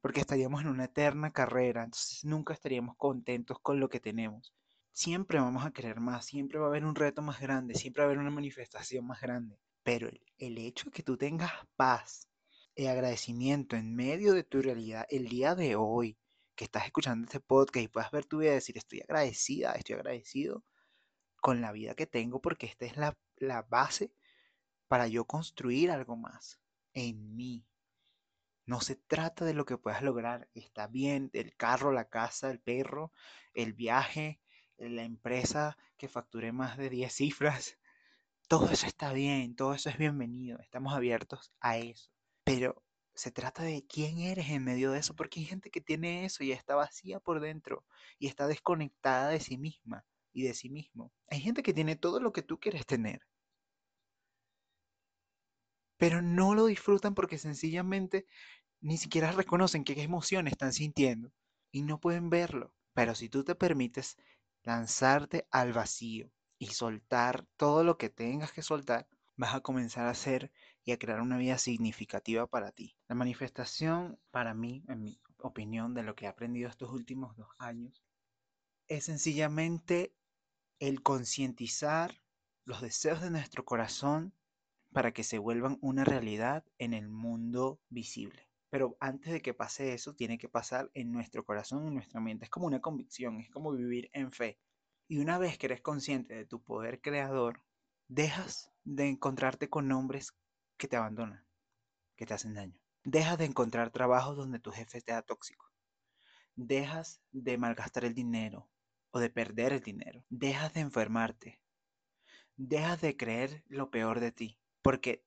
porque 0.00 0.20
estaríamos 0.20 0.62
en 0.62 0.68
una 0.68 0.86
eterna 0.86 1.30
carrera, 1.30 1.84
entonces 1.84 2.24
nunca 2.24 2.54
estaríamos 2.54 2.96
contentos 2.96 3.58
con 3.60 3.78
lo 3.78 3.88
que 3.88 4.00
tenemos. 4.00 4.52
Siempre 4.90 5.38
vamos 5.38 5.64
a 5.64 5.70
querer 5.70 6.00
más, 6.00 6.24
siempre 6.26 6.58
va 6.58 6.66
a 6.66 6.68
haber 6.68 6.84
un 6.84 6.94
reto 6.94 7.22
más 7.22 7.38
grande, 7.38 7.74
siempre 7.74 8.02
va 8.02 8.06
a 8.06 8.08
haber 8.08 8.18
una 8.18 8.30
manifestación 8.30 9.06
más 9.06 9.20
grande, 9.20 9.58
pero 9.82 10.10
el, 10.38 10.58
hecho 10.58 10.86
de 10.86 10.90
que 10.90 11.02
tú 11.02 11.18
tengas 11.18 11.52
paz 11.76 12.28
y 12.74 12.86
agradecimiento 12.86 13.76
en 13.76 13.94
medio 13.94 14.32
de 14.32 14.44
tu 14.44 14.62
realidad 14.62 15.06
el 15.10 15.28
día 15.28 15.54
de 15.54 15.76
hoy, 15.76 16.16
que 16.54 16.64
estás 16.64 16.86
escuchando 16.86 17.26
este 17.26 17.40
podcast 17.40 17.84
y 17.84 17.88
puedas 17.88 18.10
ver 18.10 18.24
tu 18.24 18.38
vida 18.38 18.52
y 18.52 18.54
decir, 18.54 18.78
estoy 18.78 19.00
agradecida, 19.02 19.72
estoy 19.72 19.96
agradecido 19.96 20.64
con 21.42 21.60
la 21.60 21.72
vida 21.72 21.94
que 21.94 22.06
tengo 22.06 22.40
porque 22.40 22.66
esta 22.66 22.86
es 22.86 22.96
la, 22.96 23.18
la 23.36 23.62
base 23.62 24.12
para 24.92 25.08
yo 25.08 25.24
construir 25.24 25.90
algo 25.90 26.16
más 26.16 26.60
en 26.92 27.34
mí. 27.34 27.64
No 28.66 28.82
se 28.82 28.94
trata 28.94 29.46
de 29.46 29.54
lo 29.54 29.64
que 29.64 29.78
puedas 29.78 30.02
lograr. 30.02 30.50
Está 30.52 30.86
bien, 30.86 31.30
el 31.32 31.56
carro, 31.56 31.92
la 31.92 32.10
casa, 32.10 32.50
el 32.50 32.60
perro, 32.60 33.10
el 33.54 33.72
viaje, 33.72 34.38
la 34.76 35.02
empresa 35.02 35.78
que 35.96 36.08
facture 36.08 36.52
más 36.52 36.76
de 36.76 36.90
10 36.90 37.10
cifras. 37.10 37.78
Todo 38.48 38.68
eso 38.68 38.86
está 38.86 39.14
bien, 39.14 39.56
todo 39.56 39.72
eso 39.72 39.88
es 39.88 39.96
bienvenido. 39.96 40.58
Estamos 40.60 40.92
abiertos 40.92 41.54
a 41.60 41.78
eso. 41.78 42.10
Pero 42.44 42.84
se 43.14 43.30
trata 43.30 43.62
de 43.62 43.86
quién 43.86 44.18
eres 44.18 44.50
en 44.50 44.62
medio 44.62 44.90
de 44.90 44.98
eso, 44.98 45.16
porque 45.16 45.40
hay 45.40 45.46
gente 45.46 45.70
que 45.70 45.80
tiene 45.80 46.26
eso 46.26 46.44
y 46.44 46.52
está 46.52 46.74
vacía 46.74 47.18
por 47.18 47.40
dentro 47.40 47.86
y 48.18 48.26
está 48.26 48.46
desconectada 48.46 49.30
de 49.30 49.40
sí 49.40 49.56
misma 49.56 50.04
y 50.34 50.42
de 50.42 50.52
sí 50.52 50.68
mismo. 50.68 51.14
Hay 51.28 51.40
gente 51.40 51.62
que 51.62 51.72
tiene 51.72 51.96
todo 51.96 52.20
lo 52.20 52.34
que 52.34 52.42
tú 52.42 52.60
quieres 52.60 52.84
tener, 52.84 53.22
pero 56.02 56.20
no 56.20 56.56
lo 56.56 56.66
disfrutan 56.66 57.14
porque 57.14 57.38
sencillamente 57.38 58.26
ni 58.80 58.98
siquiera 58.98 59.30
reconocen 59.30 59.84
qué 59.84 60.02
emociones 60.02 60.54
están 60.54 60.72
sintiendo 60.72 61.32
y 61.70 61.82
no 61.82 62.00
pueden 62.00 62.28
verlo. 62.28 62.74
Pero 62.92 63.14
si 63.14 63.28
tú 63.28 63.44
te 63.44 63.54
permites 63.54 64.16
lanzarte 64.64 65.46
al 65.52 65.72
vacío 65.72 66.28
y 66.58 66.66
soltar 66.70 67.46
todo 67.56 67.84
lo 67.84 67.98
que 67.98 68.10
tengas 68.10 68.50
que 68.50 68.62
soltar, 68.62 69.06
vas 69.36 69.54
a 69.54 69.60
comenzar 69.60 70.08
a 70.08 70.10
hacer 70.10 70.50
y 70.82 70.90
a 70.90 70.98
crear 70.98 71.20
una 71.20 71.38
vida 71.38 71.56
significativa 71.56 72.48
para 72.48 72.72
ti. 72.72 72.96
La 73.06 73.14
manifestación, 73.14 74.18
para 74.32 74.54
mí, 74.54 74.82
en 74.88 75.04
mi 75.04 75.20
opinión, 75.38 75.94
de 75.94 76.02
lo 76.02 76.16
que 76.16 76.24
he 76.24 76.28
aprendido 76.28 76.68
estos 76.68 76.90
últimos 76.90 77.36
dos 77.36 77.50
años, 77.58 78.02
es 78.88 79.04
sencillamente 79.04 80.16
el 80.80 81.00
concientizar 81.00 82.24
los 82.64 82.80
deseos 82.80 83.20
de 83.20 83.30
nuestro 83.30 83.64
corazón 83.64 84.34
para 84.92 85.12
que 85.12 85.24
se 85.24 85.38
vuelvan 85.38 85.78
una 85.80 86.04
realidad 86.04 86.64
en 86.78 86.94
el 86.94 87.08
mundo 87.08 87.80
visible. 87.88 88.48
Pero 88.70 88.96
antes 89.00 89.32
de 89.32 89.42
que 89.42 89.54
pase 89.54 89.92
eso, 89.92 90.14
tiene 90.14 90.38
que 90.38 90.48
pasar 90.48 90.90
en 90.94 91.12
nuestro 91.12 91.44
corazón, 91.44 91.86
en 91.86 91.94
nuestra 91.94 92.20
mente. 92.20 92.44
Es 92.44 92.50
como 92.50 92.66
una 92.66 92.80
convicción, 92.80 93.40
es 93.40 93.50
como 93.50 93.72
vivir 93.72 94.08
en 94.12 94.32
fe. 94.32 94.58
Y 95.08 95.18
una 95.18 95.38
vez 95.38 95.58
que 95.58 95.66
eres 95.66 95.82
consciente 95.82 96.34
de 96.34 96.46
tu 96.46 96.62
poder 96.62 97.00
creador, 97.00 97.62
dejas 98.08 98.70
de 98.84 99.08
encontrarte 99.08 99.68
con 99.68 99.92
hombres 99.92 100.34
que 100.78 100.88
te 100.88 100.96
abandonan, 100.96 101.44
que 102.16 102.24
te 102.24 102.34
hacen 102.34 102.54
daño. 102.54 102.78
Dejas 103.04 103.36
de 103.36 103.44
encontrar 103.44 103.90
trabajos 103.90 104.36
donde 104.36 104.58
tu 104.58 104.70
jefe 104.70 105.00
te 105.00 105.12
da 105.12 105.22
tóxico. 105.22 105.70
Dejas 106.54 107.20
de 107.30 107.58
malgastar 107.58 108.04
el 108.04 108.14
dinero 108.14 108.70
o 109.10 109.18
de 109.18 109.28
perder 109.28 109.72
el 109.72 109.80
dinero. 109.82 110.24
Dejas 110.30 110.72
de 110.72 110.80
enfermarte. 110.80 111.60
Dejas 112.56 113.00
de 113.00 113.16
creer 113.16 113.64
lo 113.68 113.90
peor 113.90 114.20
de 114.20 114.32
ti. 114.32 114.61
Porque 114.82 115.24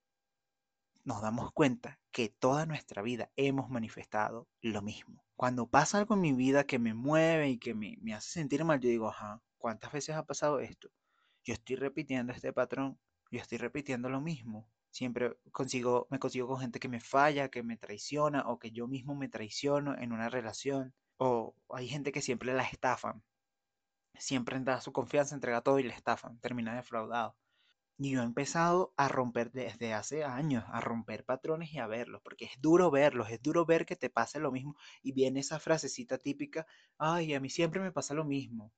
nos 1.04 1.22
damos 1.22 1.52
cuenta 1.52 2.00
que 2.12 2.30
toda 2.30 2.66
nuestra 2.66 3.02
vida 3.02 3.32
hemos 3.36 3.70
manifestado 3.70 4.48
lo 4.62 4.82
mismo. 4.82 5.24
Cuando 5.36 5.68
pasa 5.68 6.00
algo 6.00 6.16
en 6.16 6.22
mi 6.22 6.34
vida 6.34 6.66
que 6.66 6.80
me 6.80 6.94
mueve 6.94 7.50
y 7.50 7.58
que 7.58 7.74
me, 7.74 7.98
me 8.02 8.14
hace 8.14 8.32
sentir 8.32 8.64
mal, 8.64 8.80
yo 8.80 8.90
digo, 8.90 9.10
ajá, 9.10 9.42
¿cuántas 9.58 9.92
veces 9.92 10.16
ha 10.16 10.26
pasado 10.26 10.60
esto? 10.60 10.90
Yo 11.44 11.54
estoy 11.54 11.76
repitiendo 11.76 12.34
este 12.34 12.52
patrón, 12.54 12.98
yo 13.32 13.40
estoy 13.40 13.60
repitiendo 13.60 14.10
lo 14.10 14.20
mismo. 14.22 14.68
Siempre 14.90 15.38
consigo, 15.52 16.08
me 16.10 16.20
consigo 16.20 16.48
con 16.48 16.60
gente 16.60 16.80
que 16.80 16.88
me 16.88 17.00
falla, 17.02 17.50
que 17.50 17.64
me 17.64 17.78
traiciona 17.78 18.48
o 18.48 18.58
que 18.58 18.72
yo 18.72 18.88
mismo 18.88 19.14
me 19.14 19.30
traiciono 19.30 19.96
en 19.98 20.12
una 20.12 20.30
relación. 20.30 20.94
O 21.18 21.56
hay 21.70 21.88
gente 21.88 22.12
que 22.12 22.22
siempre 22.22 22.54
la 22.54 22.64
estafan. 22.64 23.24
Siempre 24.18 24.60
da 24.62 24.82
su 24.82 24.92
confianza, 24.94 25.36
entrega 25.36 25.62
todo 25.62 25.80
y 25.80 25.84
le 25.84 25.94
estafan. 25.94 26.40
Termina 26.40 26.76
defraudado. 26.76 27.36
Y 27.98 28.12
yo 28.12 28.22
he 28.22 28.24
empezado 28.26 28.94
a 28.98 29.08
romper 29.10 29.52
desde 29.52 29.94
hace 29.94 30.24
años, 30.24 30.64
a 30.70 30.80
romper 30.82 31.26
patrones 31.26 31.74
y 31.74 31.80
a 31.80 31.88
verlos, 31.88 32.22
porque 32.24 32.46
es 32.46 32.62
duro 32.62 32.90
verlos, 32.92 33.30
es 33.32 33.42
duro 33.42 33.66
ver 33.66 33.86
que 33.86 33.96
te 33.98 34.10
pase 34.10 34.40
lo 34.40 34.52
mismo. 34.52 34.76
Y 35.02 35.12
viene 35.14 35.42
esa 35.42 35.60
frasecita 35.60 36.18
típica, 36.18 36.66
ay, 36.98 37.34
a 37.34 37.40
mí 37.42 37.50
siempre 37.50 37.82
me 37.82 37.92
pasa 37.92 38.14
lo 38.14 38.24
mismo. 38.26 38.72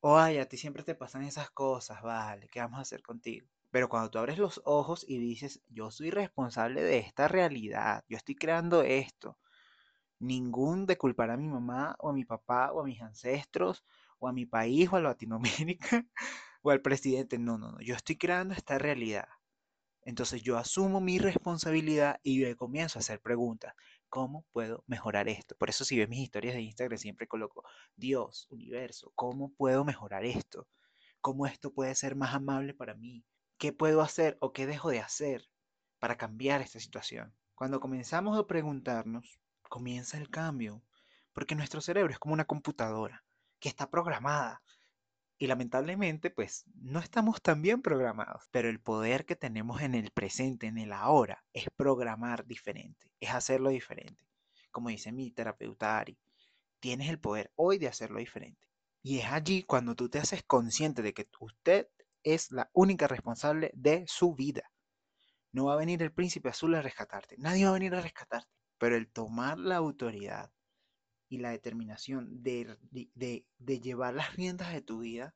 O 0.00 0.18
ay, 0.18 0.38
a 0.38 0.46
ti 0.48 0.56
siempre 0.58 0.82
te 0.84 0.94
pasan 0.94 1.22
esas 1.24 1.50
cosas, 1.50 2.02
vale, 2.02 2.48
¿qué 2.50 2.60
vamos 2.60 2.78
a 2.78 2.82
hacer 2.82 3.02
contigo? 3.02 3.48
Pero 3.70 3.88
cuando 3.88 4.10
tú 4.10 4.18
abres 4.18 4.38
los 4.38 4.60
ojos 4.64 5.04
y 5.08 5.18
dices, 5.18 5.62
yo 5.68 5.90
soy 5.90 6.10
responsable 6.10 6.82
de 6.82 6.98
esta 6.98 7.28
realidad, 7.28 8.04
yo 8.08 8.16
estoy 8.16 8.34
creando 8.36 8.82
esto, 8.82 9.38
ningún 10.20 10.86
de 10.86 10.98
culpar 10.98 11.30
a 11.30 11.36
mi 11.36 11.48
mamá 11.48 11.96
o 11.98 12.10
a 12.10 12.12
mi 12.12 12.24
papá 12.24 12.72
o 12.72 12.80
a 12.80 12.84
mis 12.84 13.00
ancestros 13.02 13.84
o 14.18 14.28
a 14.28 14.32
mi 14.32 14.46
país 14.46 14.88
o 14.92 14.96
a 14.96 15.00
Latinoamérica 15.00 16.06
o 16.62 16.70
al 16.70 16.82
presidente, 16.82 17.38
no, 17.38 17.58
no, 17.58 17.72
no, 17.72 17.80
yo 17.80 17.94
estoy 17.94 18.16
creando 18.16 18.54
esta 18.54 18.78
realidad. 18.78 19.28
Entonces 20.02 20.42
yo 20.42 20.56
asumo 20.56 21.00
mi 21.00 21.18
responsabilidad 21.18 22.20
y 22.22 22.40
yo 22.40 22.56
comienzo 22.56 22.98
a 22.98 23.00
hacer 23.00 23.20
preguntas. 23.20 23.74
¿Cómo 24.08 24.44
puedo 24.52 24.82
mejorar 24.86 25.28
esto? 25.28 25.54
Por 25.56 25.70
eso 25.70 25.84
si 25.84 25.98
ves 25.98 26.08
mis 26.08 26.20
historias 26.20 26.54
de 26.54 26.62
Instagram 26.62 26.98
siempre 26.98 27.28
coloco 27.28 27.62
Dios, 27.94 28.46
universo, 28.50 29.12
¿cómo 29.14 29.52
puedo 29.54 29.84
mejorar 29.84 30.24
esto? 30.24 30.66
¿Cómo 31.20 31.46
esto 31.46 31.72
puede 31.72 31.94
ser 31.94 32.16
más 32.16 32.34
amable 32.34 32.74
para 32.74 32.94
mí? 32.94 33.24
¿Qué 33.58 33.72
puedo 33.72 34.00
hacer 34.00 34.38
o 34.40 34.52
qué 34.52 34.66
dejo 34.66 34.90
de 34.90 35.00
hacer 35.00 35.48
para 35.98 36.16
cambiar 36.16 36.62
esta 36.62 36.80
situación? 36.80 37.34
Cuando 37.54 37.78
comenzamos 37.78 38.38
a 38.38 38.46
preguntarnos, 38.46 39.38
comienza 39.68 40.16
el 40.16 40.30
cambio, 40.30 40.82
porque 41.34 41.54
nuestro 41.54 41.80
cerebro 41.82 42.12
es 42.12 42.18
como 42.18 42.32
una 42.34 42.46
computadora 42.46 43.22
que 43.60 43.68
está 43.68 43.90
programada. 43.90 44.62
Y 45.42 45.46
lamentablemente, 45.46 46.28
pues 46.28 46.66
no 46.74 46.98
estamos 46.98 47.40
tan 47.40 47.62
bien 47.62 47.80
programados, 47.80 48.44
pero 48.50 48.68
el 48.68 48.78
poder 48.78 49.24
que 49.24 49.36
tenemos 49.36 49.80
en 49.80 49.94
el 49.94 50.10
presente, 50.10 50.66
en 50.66 50.76
el 50.76 50.92
ahora, 50.92 51.42
es 51.54 51.64
programar 51.74 52.44
diferente, 52.44 53.10
es 53.20 53.30
hacerlo 53.30 53.70
diferente. 53.70 54.22
Como 54.70 54.90
dice 54.90 55.12
mi 55.12 55.30
terapeuta 55.30 55.98
Ari, 55.98 56.18
tienes 56.78 57.08
el 57.08 57.18
poder 57.18 57.50
hoy 57.56 57.78
de 57.78 57.88
hacerlo 57.88 58.18
diferente. 58.18 58.68
Y 59.02 59.20
es 59.20 59.32
allí 59.32 59.62
cuando 59.62 59.96
tú 59.96 60.10
te 60.10 60.18
haces 60.18 60.42
consciente 60.42 61.00
de 61.00 61.14
que 61.14 61.26
usted 61.38 61.88
es 62.22 62.50
la 62.50 62.68
única 62.74 63.08
responsable 63.08 63.70
de 63.72 64.04
su 64.08 64.34
vida. 64.34 64.70
No 65.52 65.64
va 65.64 65.72
a 65.72 65.78
venir 65.78 66.02
el 66.02 66.12
príncipe 66.12 66.50
azul 66.50 66.74
a 66.74 66.82
rescatarte. 66.82 67.36
Nadie 67.38 67.64
va 67.64 67.70
a 67.70 67.78
venir 67.78 67.94
a 67.94 68.02
rescatarte. 68.02 68.52
Pero 68.76 68.94
el 68.94 69.10
tomar 69.10 69.58
la 69.58 69.76
autoridad 69.76 70.52
y 71.30 71.38
la 71.38 71.50
determinación 71.50 72.42
de, 72.42 72.76
de, 72.90 73.80
llevar 73.80 74.14
las 74.14 74.34
riendas 74.34 74.72
de 74.72 74.82
tu 74.82 74.98
vida 74.98 75.34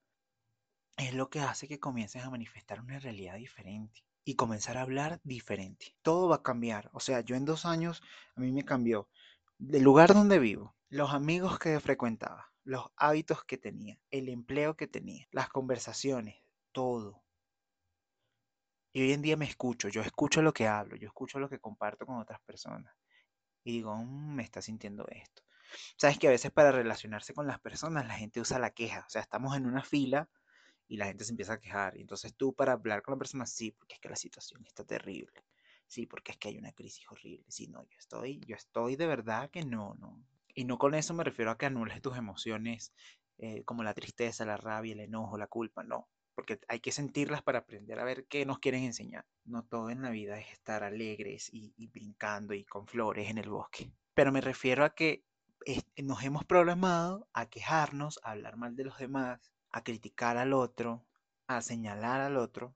es 0.96 1.14
lo 1.14 1.30
que 1.30 1.40
hace 1.40 1.68
que 1.68 1.78
comiences 1.78 2.24
a 2.24 2.30
manifestar 2.30 2.80
una 2.80 2.98
realidad 2.98 3.36
diferente 3.36 4.04
y 4.24 4.34
comenzar 4.34 4.76
a 4.76 4.82
hablar 4.82 5.20
diferente. 5.22 5.94
Todo 6.02 6.28
va 6.28 6.36
a 6.36 6.42
cambiar. 6.42 6.90
O 6.92 7.00
sea, 7.00 7.20
yo 7.20 7.36
en 7.36 7.44
dos 7.44 7.64
años 7.64 8.02
a 8.34 8.40
mí 8.40 8.50
me 8.50 8.64
cambió 8.64 9.08
el 9.60 9.82
lugar 9.82 10.12
donde 10.14 10.40
vivo, 10.40 10.74
los 10.88 11.12
amigos 11.14 11.60
que 11.60 11.78
frecuentaba, 11.78 12.52
los 12.64 12.90
hábitos 12.96 13.44
que 13.44 13.56
tenía, 13.56 13.96
el 14.10 14.28
empleo 14.28 14.76
que 14.76 14.88
tenía, 14.88 15.28
las 15.30 15.48
conversaciones, 15.48 16.42
todo. 16.72 17.22
Y 18.92 19.02
hoy 19.02 19.12
en 19.12 19.22
día 19.22 19.36
me 19.36 19.46
escucho, 19.46 19.88
yo 19.88 20.02
escucho 20.02 20.42
lo 20.42 20.52
que 20.52 20.66
hablo, 20.66 20.96
yo 20.96 21.06
escucho 21.06 21.38
lo 21.38 21.48
que 21.48 21.60
comparto 21.60 22.04
con 22.04 22.18
otras 22.18 22.40
personas. 22.40 22.92
Y 23.62 23.74
digo, 23.74 23.94
mm, 23.94 24.34
me 24.34 24.42
está 24.42 24.60
sintiendo 24.60 25.06
esto. 25.08 25.44
Sabes 25.96 26.18
que 26.18 26.28
a 26.28 26.30
veces 26.30 26.50
para 26.50 26.72
relacionarse 26.72 27.34
con 27.34 27.46
las 27.46 27.60
personas 27.60 28.06
la 28.06 28.14
gente 28.14 28.40
usa 28.40 28.58
la 28.58 28.70
queja. 28.70 29.04
O 29.06 29.10
sea, 29.10 29.22
estamos 29.22 29.56
en 29.56 29.66
una 29.66 29.82
fila 29.82 30.28
y 30.88 30.96
la 30.96 31.06
gente 31.06 31.24
se 31.24 31.32
empieza 31.32 31.54
a 31.54 31.60
quejar. 31.60 31.96
Y 31.96 32.02
entonces 32.02 32.34
tú 32.34 32.54
para 32.54 32.72
hablar 32.72 33.02
con 33.02 33.12
la 33.12 33.18
persona, 33.18 33.46
sí, 33.46 33.72
porque 33.72 33.94
es 33.94 34.00
que 34.00 34.08
la 34.08 34.16
situación 34.16 34.64
está 34.66 34.84
terrible. 34.84 35.44
Sí, 35.86 36.06
porque 36.06 36.32
es 36.32 36.38
que 36.38 36.48
hay 36.48 36.58
una 36.58 36.72
crisis 36.72 37.04
horrible. 37.10 37.46
Sí, 37.48 37.68
no, 37.68 37.84
yo 37.84 37.98
estoy, 37.98 38.40
yo 38.46 38.56
estoy 38.56 38.96
de 38.96 39.06
verdad 39.06 39.50
que 39.50 39.64
no, 39.64 39.94
no. 39.94 40.22
Y 40.54 40.64
no 40.64 40.78
con 40.78 40.94
eso 40.94 41.14
me 41.14 41.24
refiero 41.24 41.50
a 41.50 41.58
que 41.58 41.66
anules 41.66 42.00
tus 42.00 42.16
emociones 42.16 42.92
eh, 43.38 43.64
como 43.64 43.82
la 43.82 43.94
tristeza, 43.94 44.44
la 44.44 44.56
rabia, 44.56 44.92
el 44.92 45.00
enojo, 45.00 45.36
la 45.36 45.46
culpa, 45.46 45.82
no 45.82 46.08
porque 46.34 46.58
hay 46.68 46.80
que 46.80 46.92
sentirlas 46.92 47.42
para 47.42 47.60
aprender 47.60 47.98
a 47.98 48.04
ver 48.04 48.26
qué 48.26 48.44
nos 48.44 48.58
quieren 48.58 48.82
enseñar. 48.82 49.24
No 49.44 49.64
todo 49.64 49.90
en 49.90 50.02
la 50.02 50.10
vida 50.10 50.38
es 50.38 50.50
estar 50.52 50.82
alegres 50.82 51.48
y, 51.52 51.72
brincando 51.88 52.54
y 52.54 52.64
con 52.64 52.86
flores 52.86 53.30
en 53.30 53.38
el 53.38 53.48
bosque. 53.48 53.92
Pero 54.14 54.32
me 54.32 54.40
refiero 54.40 54.84
a 54.84 54.94
que 54.94 55.24
nos 56.02 56.22
hemos 56.22 56.44
programado 56.44 57.28
a 57.32 57.46
quejarnos, 57.46 58.20
a 58.22 58.32
hablar 58.32 58.56
mal 58.56 58.76
de 58.76 58.84
los 58.84 58.98
demás, 58.98 59.40
a 59.70 59.82
criticar 59.82 60.36
al 60.36 60.52
otro, 60.52 61.04
a 61.46 61.62
señalar 61.62 62.20
al 62.20 62.36
otro. 62.36 62.74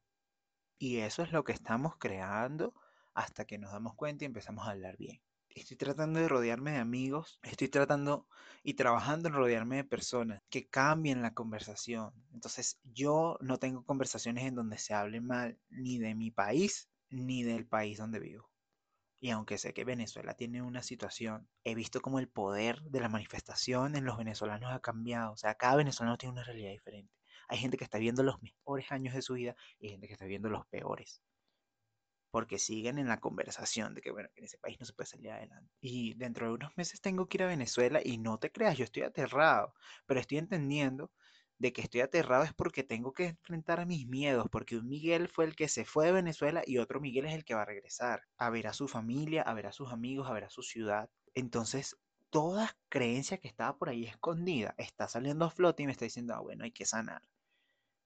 Y 0.79 0.99
eso 0.99 1.23
es 1.23 1.33
lo 1.33 1.45
que 1.45 1.53
estamos 1.53 1.97
creando 1.99 2.75
hasta 3.15 3.45
que 3.45 3.59
nos 3.59 3.73
damos 3.73 3.95
cuenta 3.95 4.25
y 4.25 4.27
empezamos 4.27 4.67
a 4.67 4.73
hablar 4.73 4.97
bien 4.97 5.21
estoy 5.61 5.77
tratando 5.77 6.21
de 6.21 6.29
rodearme 6.29 6.73
de 6.73 6.79
amigos, 6.79 7.41
estoy 7.43 7.69
tratando 7.69 8.27
y 8.63 8.75
trabajando 8.75 9.29
en 9.29 9.35
rodearme 9.35 9.77
de 9.77 9.85
personas 9.85 10.43
que 10.51 10.69
cambien 10.69 11.23
la 11.23 11.35
conversación. 11.35 12.13
Entonces 12.33 12.81
yo 12.85 13.39
no 13.41 13.59
tengo 13.59 13.85
conversaciones 13.85 14.45
en 14.45 14.55
donde 14.55 14.79
se 14.79 14.95
hable 14.95 15.21
mal 15.21 15.59
ni 15.71 15.99
de 15.99 16.15
mi 16.15 16.31
país 16.31 16.89
ni 17.11 17.43
del 17.43 17.67
país 17.67 17.99
donde 17.99 18.21
vivo. 18.21 18.48
Y 19.21 19.31
aunque 19.31 19.59
sé 19.59 19.73
que 19.75 19.85
Venezuela 19.85 20.35
tiene 20.35 20.61
una 20.61 20.83
situación, 20.83 21.49
he 21.63 21.77
visto 21.77 22.01
como 22.01 22.19
el 22.19 22.29
poder 22.29 22.81
de 22.83 22.99
la 23.01 23.09
manifestación 23.09 23.95
en 23.95 24.05
los 24.05 24.17
venezolanos 24.19 24.73
ha 24.73 24.81
cambiado. 24.81 25.33
O 25.33 25.37
sea, 25.37 25.55
cada 25.55 25.77
venezolano 25.77 26.19
tiene 26.19 26.33
una 26.33 26.43
realidad 26.45 26.71
diferente. 26.73 27.13
Hay 27.49 27.59
gente 27.59 27.77
que 27.79 27.85
está 27.85 27.99
viendo 27.99 28.25
los 28.25 28.43
mejores 28.43 28.91
años 28.91 29.15
de 29.15 29.23
su 29.23 29.35
vida 29.35 29.55
y 29.79 29.91
gente 29.91 30.09
que 30.09 30.15
está 30.15 30.25
viendo 30.27 30.49
los 30.49 30.67
peores. 30.67 31.23
porque 32.31 32.59
siguen 32.59 32.99
en 32.99 33.09
la 33.09 33.21
conversación 33.21 33.95
de 33.95 34.01
que, 34.03 34.11
bueno, 34.13 34.29
en 34.37 34.45
ese 34.45 34.59
país 34.59 34.79
no 34.81 34.87
se 34.87 34.93
puede 34.93 35.07
salir 35.09 35.31
adelante. 35.31 35.71
Y 35.81 36.15
dentro 36.15 36.47
de 36.47 36.53
unos 36.55 36.77
meses 36.77 37.01
tengo 37.01 37.27
que 37.27 37.39
ir 37.39 37.43
a 37.45 37.47
Venezuela 37.49 38.01
y 38.05 38.19
no 38.19 38.39
te 38.39 38.51
creas, 38.53 38.77
yo 38.79 38.85
estoy 38.85 39.03
aterrado, 39.03 39.75
pero 40.07 40.21
estoy 40.21 40.39
entendiendo 40.39 41.11
de 41.59 41.73
que 41.73 41.83
estoy 41.83 42.01
aterrado 42.01 42.45
es 42.45 42.55
porque 42.55 42.85
tengo 42.85 43.13
que 43.13 43.27
enfrentar 43.27 43.81
a 43.81 43.87
mis 43.87 44.07
miedos, 44.07 44.47
porque 44.51 44.77
un 44.77 44.89
Miguel 44.89 45.29
fue 45.29 45.45
el 45.45 45.57
que 45.57 45.69
se 45.69 45.85
fue 45.85 46.07
de 46.07 46.13
Venezuela 46.13 46.63
y 46.67 46.79
otro 46.79 47.01
Miguel 47.01 47.27
es 47.27 47.35
el 47.35 47.45
que 47.45 47.55
va 47.55 47.63
a 47.63 47.67
regresar, 47.67 48.23
a 48.37 48.51
ver 48.51 48.67
a 48.69 48.73
su 48.73 48.89
familia, 48.89 49.43
a 49.43 49.55
ver 49.55 49.67
a 49.67 49.73
sus 49.73 49.93
amigos, 49.93 50.29
a 50.29 50.33
ver 50.33 50.45
a 50.45 50.51
su 50.51 50.63
ciudad. 50.63 51.11
Entonces, 51.35 51.97
toda 52.31 52.77
creencia 52.89 53.39
que 53.39 53.49
estaba 53.49 53.77
por 53.77 53.89
ahí 53.89 54.05
escondida 54.05 54.75
está 54.79 55.09
saliendo 55.09 55.45
a 55.45 55.51
flote 55.51 55.83
y 55.83 55.87
me 55.87 55.93
está 55.93 56.05
diciendo, 56.05 56.35
ah, 56.35 56.41
bueno, 56.41 56.65
hay 56.65 56.73
que 56.73 56.87
sanar. 56.87 57.23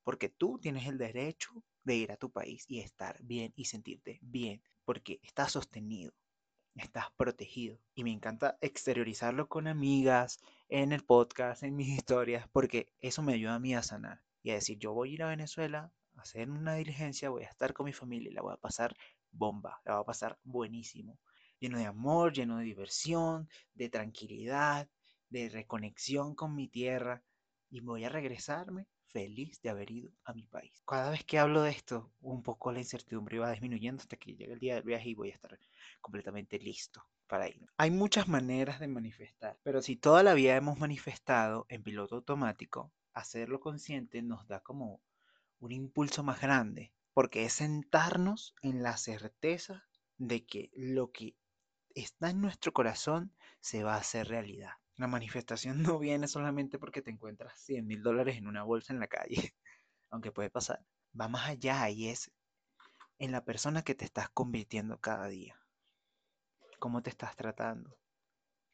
Porque 0.04 0.28
tú 0.28 0.59
tienes 0.61 0.87
el 0.87 0.99
derecho 0.99 1.52
de 1.85 1.97
ir 1.97 2.12
a 2.12 2.16
tu 2.16 2.30
país 2.30 2.64
y 2.68 2.80
estar 2.80 3.18
bien 3.23 3.52
y 3.56 3.66
sentirte 3.66 4.18
bien, 4.23 4.62
porque 4.85 5.21
estás 5.23 5.52
sostenido, 5.52 6.12
estás 6.75 7.07
protegido. 7.17 7.79
Y 7.95 8.05
me 8.05 8.12
encanta 8.12 8.59
exteriorizarlo 8.61 9.49
con 9.49 9.67
amigas, 9.67 10.41
en 10.69 10.93
el 10.93 11.05
podcast, 11.05 11.62
en 11.62 11.76
mis 11.76 11.88
historias, 11.99 12.49
porque 12.52 12.93
eso 13.00 13.23
me 13.23 13.35
ayuda 13.35 13.57
a 13.57 13.59
mí 13.59 13.75
a 13.75 13.83
sanar 13.83 14.23
y 14.43 14.50
a 14.50 14.55
decir, 14.55 14.79
yo 14.79 14.93
voy 14.93 15.11
a 15.11 15.12
ir 15.14 15.23
a 15.23 15.29
Venezuela 15.29 15.93
a 16.17 16.23
hacer 16.23 16.50
una 16.50 16.75
diligencia, 16.75 17.31
voy 17.31 17.45
a 17.45 17.49
estar 17.49 17.73
con 17.73 17.87
mi 17.87 17.93
familia 17.93 18.31
y 18.31 18.35
la 18.35 18.43
voy 18.43 18.55
a 18.55 18.57
pasar 18.57 18.97
bomba, 19.31 19.81
la 19.85 19.95
voy 19.95 20.02
a 20.02 20.07
pasar 20.07 20.38
buenísimo, 20.43 21.19
lleno 21.59 21.79
de 21.79 21.87
amor, 21.87 22.33
lleno 22.33 22.59
de 22.59 22.64
diversión, 22.64 23.49
de 23.75 23.88
tranquilidad, 23.88 24.88
de 25.29 25.49
reconexión 25.49 26.35
con 26.35 26.55
mi 26.55 26.69
tierra 26.69 27.23
y 27.71 27.81
voy 27.81 28.05
a 28.05 28.09
regresarme 28.09 28.87
feliz 29.12 29.61
de 29.62 29.71
haber 29.71 29.90
ido 29.90 30.11
a 30.25 30.33
mi 30.33 30.47
país. 30.47 30.83
Cada 30.87 31.11
vez 31.11 31.25
que 31.25 31.38
hablo 31.38 31.62
de 31.62 31.71
esto, 31.71 32.12
un 32.21 32.42
poco 32.42 32.73
la 32.73 32.81
incertidumbre 32.81 33.38
va 33.38 33.50
disminuyendo 33.52 34.00
hasta 34.00 34.16
que 34.16 34.35
llegue 34.35 34.54
el 34.54 34.59
día 34.59 34.75
del 34.75 34.85
viaje 34.85 35.11
y 35.11 35.14
voy 35.14 35.31
a 35.31 35.35
estar 35.35 35.59
completamente 36.00 36.59
listo 36.59 37.04
para 37.26 37.49
ir. 37.49 37.66
Hay 37.76 37.90
muchas 37.90 38.28
maneras 38.28 38.81
de 38.81 38.88
manifestar, 38.88 39.59
pero 39.62 39.83
si 39.83 39.97
toda 39.97 40.23
la 40.23 40.35
vida 40.35 40.57
hemos 40.57 40.78
manifestado 40.78 41.66
en 41.69 41.83
piloto 41.83 42.16
automático, 42.16 42.92
hacerlo 43.14 43.61
consciente 43.61 44.23
nos 44.23 44.47
da 44.49 44.61
como 44.61 45.00
un 45.61 45.73
impulso 45.73 46.23
más 46.23 46.40
grande, 46.40 46.92
porque 47.14 47.45
es 47.45 47.54
sentarnos 47.54 48.54
en 48.62 48.83
la 48.83 48.97
certeza 48.97 49.87
de 50.19 50.45
que 50.45 50.71
lo 50.75 51.12
que 51.12 51.37
está 51.95 52.31
en 52.31 52.40
nuestro 52.40 52.73
corazón 52.73 53.33
se 53.61 53.83
va 53.83 53.95
a 53.95 53.99
hacer 53.99 54.28
realidad. 54.28 54.73
La 54.96 55.06
manifestación 55.06 55.82
no 55.82 55.99
viene 55.99 56.28
solamente 56.28 56.78
porque 56.78 57.02
te 57.02 57.11
encuentras 57.11 57.58
100 57.61 57.87
mil 57.87 58.02
dólares 58.02 58.37
en 58.37 58.46
una 58.46 58.62
bolsa 58.62 58.92
en 58.92 59.00
la 59.00 59.08
calle, 59.08 59.37
aunque 60.11 60.32
puede 60.32 60.50
pasar. 60.50 60.84
Va 61.18 61.28
más 61.28 61.49
allá 61.49 61.88
y 61.90 62.08
es 62.08 62.30
en 63.18 63.32
la 63.32 63.44
persona 63.44 63.82
que 63.82 63.94
te 63.94 64.04
estás 64.04 64.28
convirtiendo 64.30 64.99
cada 64.99 65.28
día. 65.28 65.58
¿Cómo 66.78 67.02
te 67.02 67.11
estás 67.11 67.37
tratando? 67.37 67.96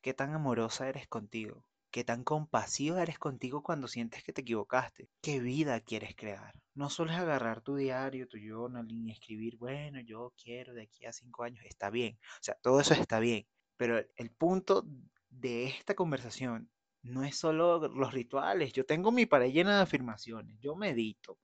¿Qué 0.01 0.15
tan 0.15 0.33
amorosa 0.33 0.89
eres 0.89 1.07
contigo? 1.09 1.65
¿Qué 1.91 2.05
tan 2.05 2.23
compasiva 2.23 3.03
eres 3.03 3.19
contigo 3.19 3.63
cuando 3.63 3.89
sientes 3.89 4.23
que 4.23 4.33
te 4.33 4.43
equivocaste? 4.43 5.09
¿Qué 5.23 5.41
vida 5.41 5.81
quieres 5.81 6.15
crear? 6.15 6.55
No 6.75 6.91
solo 6.91 7.13
es 7.13 7.19
agarrar 7.19 7.63
tu 7.63 7.77
diario, 7.77 8.29
tu 8.29 8.39
journaling 8.39 9.09
y 9.09 9.13
escribir, 9.13 9.57
bueno, 9.57 10.01
yo 10.01 10.35
quiero 10.43 10.75
de 10.75 10.83
aquí 10.83 11.07
a 11.07 11.13
cinco 11.13 11.45
años. 11.45 11.65
Está 11.65 11.91
bien. 11.91 12.19
O 12.23 12.43
sea, 12.43 12.55
todo 12.63 12.81
eso 12.81 12.95
está 12.95 13.21
bien. 13.21 13.47
Pero 13.77 13.99
el 14.17 14.31
punto 14.31 14.85
de 15.31 15.67
esta 15.67 15.95
conversación 15.95 16.71
no 17.03 17.25
es 17.25 17.37
solo 17.37 17.79
los 17.89 18.13
rituales. 18.13 18.73
Yo 18.73 18.85
tengo 18.85 19.13
mi 19.13 19.27
pared 19.27 19.53
llena 19.53 19.77
de 19.77 19.83
afirmaciones. 19.83 20.59
Yo 20.61 20.75
medito. 20.75 21.39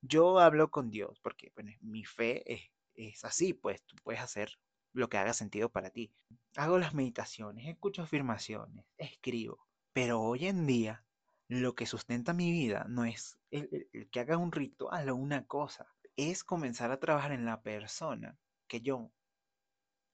Yo 0.00 0.38
hablo 0.38 0.70
con 0.70 0.90
Dios, 0.90 1.18
porque 1.20 1.52
mi 1.80 2.04
fe 2.04 2.70
es, 2.94 3.24
así, 3.24 3.52
pues 3.52 3.82
tú 3.84 3.96
puedes 4.02 4.20
hacer 4.20 4.58
lo 4.92 5.08
que 5.08 5.18
haga 5.18 5.34
sentido 5.34 5.70
para 5.70 5.90
ti. 5.90 6.12
Hago 6.56 6.78
las 6.78 6.94
meditaciones, 6.94 7.66
escucho 7.68 8.02
afirmaciones, 8.02 8.86
escribo. 8.96 9.66
Pero 9.92 10.20
hoy 10.22 10.46
en 10.46 10.66
día, 10.66 11.04
lo 11.48 11.74
que 11.74 11.86
sustenta 11.86 12.32
mi 12.32 12.50
vida 12.50 12.86
no 12.88 13.04
es 13.04 13.38
el, 13.50 13.88
el 13.92 14.08
que 14.08 14.20
haga 14.20 14.38
un 14.38 14.52
ritual 14.52 15.10
o 15.10 15.16
una 15.16 15.46
cosa, 15.46 15.86
es 16.16 16.44
comenzar 16.44 16.90
a 16.92 17.00
trabajar 17.00 17.32
en 17.32 17.44
la 17.44 17.60
persona 17.62 18.38
que 18.68 18.80
yo 18.80 19.10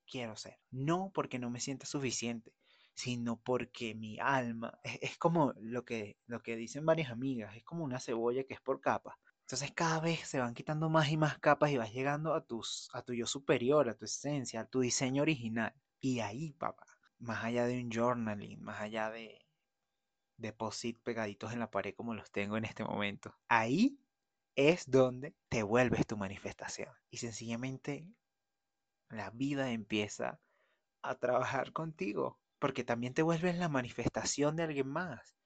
quiero 0.07 0.37
ser. 0.37 0.59
No 0.71 1.11
porque 1.15 1.39
no 1.39 1.51
me 1.51 1.61
sienta 1.61 1.87
suficiente, 1.87 2.53
sino 2.97 3.37
porque 3.37 3.95
mi 3.95 4.19
alma 4.19 4.81
es, 4.83 5.19
como 5.19 5.53
lo 5.61 5.85
que, 5.85 6.19
lo 6.27 6.43
que 6.43 6.57
dicen 6.57 6.87
varias 6.87 7.11
amigas, 7.11 7.55
es 7.55 7.63
como 7.63 7.85
una 7.85 8.01
cebolla 8.01 8.45
que 8.45 8.55
es 8.55 8.61
por 8.61 8.81
capas. 8.81 9.15
Entonces 9.43 9.71
cada 9.73 10.01
vez 10.01 10.27
se 10.27 10.41
van 10.41 10.55
quitando 10.55 10.89
más 10.89 11.11
y 11.11 11.19
más 11.19 11.39
capas 11.39 11.71
y 11.71 11.77
vas 11.77 11.93
llegando 11.93 12.35
a, 12.35 12.45
tus, 12.45 12.89
a 12.95 13.03
tu 13.03 13.13
yo 13.13 13.27
superior, 13.27 13.89
a 13.91 13.95
tu 13.95 14.07
esencia, 14.07 14.63
a 14.63 14.67
tu 14.67 14.81
diseño 14.81 15.23
original. 15.23 15.75
Y 16.01 16.21
ahí, 16.21 16.55
papá, 16.55 16.87
más 17.19 17.45
allá 17.45 17.67
de 17.67 17.79
un 17.79 17.91
journaling, 17.91 18.63
más 18.63 18.81
allá 18.81 19.11
de 19.11 19.47
deposit 20.39 20.99
pegaditos 21.03 21.53
en 21.53 21.61
la 21.61 21.71
pared 21.71 21.95
como 21.95 22.15
los 22.15 22.31
tengo 22.31 22.57
en 22.57 22.65
este 22.65 22.83
momento, 22.83 23.35
ahí 23.49 24.01
es 24.55 24.91
donde 24.91 25.37
te 25.51 25.63
vuelves 25.63 26.07
tu 26.07 26.17
manifestación. 26.17 26.93
Y 27.11 27.19
sencillamente 27.19 28.09
la 29.11 29.31
vida 29.31 29.71
empieza 29.71 30.41
a 31.03 31.15
trabajar 31.17 31.73
contigo 31.73 32.41
porque 32.59 32.85
también 32.85 33.15
te 33.15 33.23
vuelves 33.23 33.57
la 33.57 33.69
manifestación 33.69 34.57
de 34.57 34.65
alguien 34.65 34.89
más. 34.89 35.37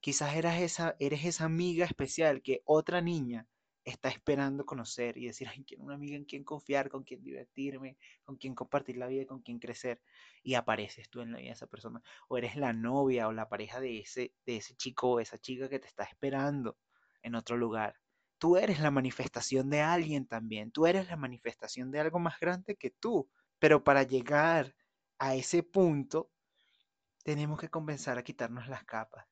Quizás 0.00 0.34
eras 0.34 0.60
esa, 0.60 0.96
eres 0.98 1.24
esa 1.24 1.44
amiga 1.44 1.84
especial 1.84 2.42
que 2.42 2.62
otra 2.64 3.00
niña 3.00 3.46
está 3.84 4.08
esperando 4.08 4.64
conocer 4.64 5.16
y 5.16 5.26
decir, 5.26 5.48
ay, 5.48 5.64
quiero 5.64 5.84
una 5.84 5.94
amiga 5.94 6.16
en 6.16 6.24
quien 6.24 6.44
confiar, 6.44 6.90
con 6.90 7.02
quien 7.02 7.22
divertirme, 7.22 7.96
con 8.24 8.36
quien 8.36 8.54
compartir 8.54 8.96
la 8.96 9.06
vida, 9.06 9.26
con 9.26 9.40
quien 9.40 9.58
crecer. 9.58 10.00
Y 10.42 10.54
apareces 10.54 11.08
tú 11.10 11.20
en 11.20 11.32
la 11.32 11.38
vida 11.38 11.48
de 11.48 11.54
esa 11.54 11.66
persona. 11.66 12.02
O 12.28 12.38
eres 12.38 12.56
la 12.56 12.72
novia 12.72 13.28
o 13.28 13.32
la 13.32 13.48
pareja 13.48 13.80
de 13.80 13.98
ese, 14.00 14.34
de 14.46 14.56
ese 14.56 14.74
chico 14.74 15.10
o 15.12 15.20
esa 15.20 15.38
chica 15.38 15.68
que 15.68 15.78
te 15.78 15.86
está 15.86 16.04
esperando 16.04 16.76
en 17.22 17.34
otro 17.34 17.56
lugar. 17.56 17.96
Tú 18.38 18.56
eres 18.56 18.80
la 18.80 18.90
manifestación 18.90 19.68
de 19.70 19.80
alguien 19.82 20.26
también. 20.26 20.70
Tú 20.70 20.86
eres 20.86 21.08
la 21.08 21.16
manifestación 21.16 21.90
de 21.90 22.00
algo 22.00 22.18
más 22.18 22.38
grande 22.40 22.76
que 22.76 22.90
tú. 22.90 23.28
Pero 23.58 23.84
para 23.84 24.02
llegar 24.02 24.74
a 25.18 25.34
ese 25.34 25.62
punto 25.62 26.30
tenemos 27.22 27.60
que 27.60 27.68
comenzar 27.68 28.18
a 28.18 28.22
quitarnos 28.22 28.68
las 28.68 28.84
capas 28.84 29.26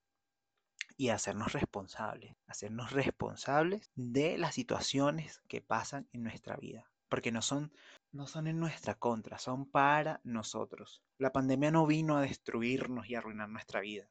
y 0.96 1.10
hacernos 1.10 1.52
responsables, 1.52 2.36
hacernos 2.46 2.92
responsables 2.92 3.90
de 3.94 4.36
las 4.38 4.54
situaciones 4.54 5.40
que 5.48 5.60
pasan 5.60 6.08
en 6.12 6.24
nuestra 6.24 6.56
vida, 6.56 6.90
porque 7.08 7.32
no 7.32 7.42
son 7.42 7.72
no 8.10 8.26
son 8.26 8.46
en 8.46 8.58
nuestra 8.58 8.94
contra, 8.94 9.38
son 9.38 9.70
para 9.70 10.20
nosotros. 10.24 11.02
La 11.18 11.30
pandemia 11.30 11.70
no 11.70 11.86
vino 11.86 12.16
a 12.16 12.22
destruirnos 12.22 13.08
y 13.08 13.14
arruinar 13.14 13.50
nuestra 13.50 13.80
vida. 13.80 14.08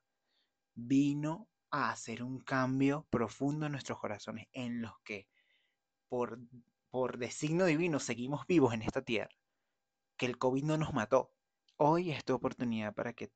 Vino 0.75 1.49
a 1.71 1.89
hacer 1.89 2.21
un 2.21 2.39
cambio 2.39 3.07
profundo 3.09 3.65
en 3.65 3.71
nuestros 3.71 3.99
corazones 3.99 4.47
en 4.53 4.81
los 4.81 4.93
que 5.03 5.27
por 6.09 6.39
por 6.89 7.17
designo 7.17 7.65
divino 7.65 7.99
seguimos 7.99 8.47
vivos 8.47 8.73
en 8.73 8.81
esta 8.81 9.01
tierra. 9.01 9.35
Que 10.17 10.25
el 10.25 10.37
COVID 10.37 10.63
no 10.63 10.77
nos 10.77 10.93
mató. 10.93 11.31
Hoy 11.77 12.11
es 12.11 12.23
tu 12.23 12.33
oportunidad 12.33 12.93
para 12.93 13.13
que 13.13 13.31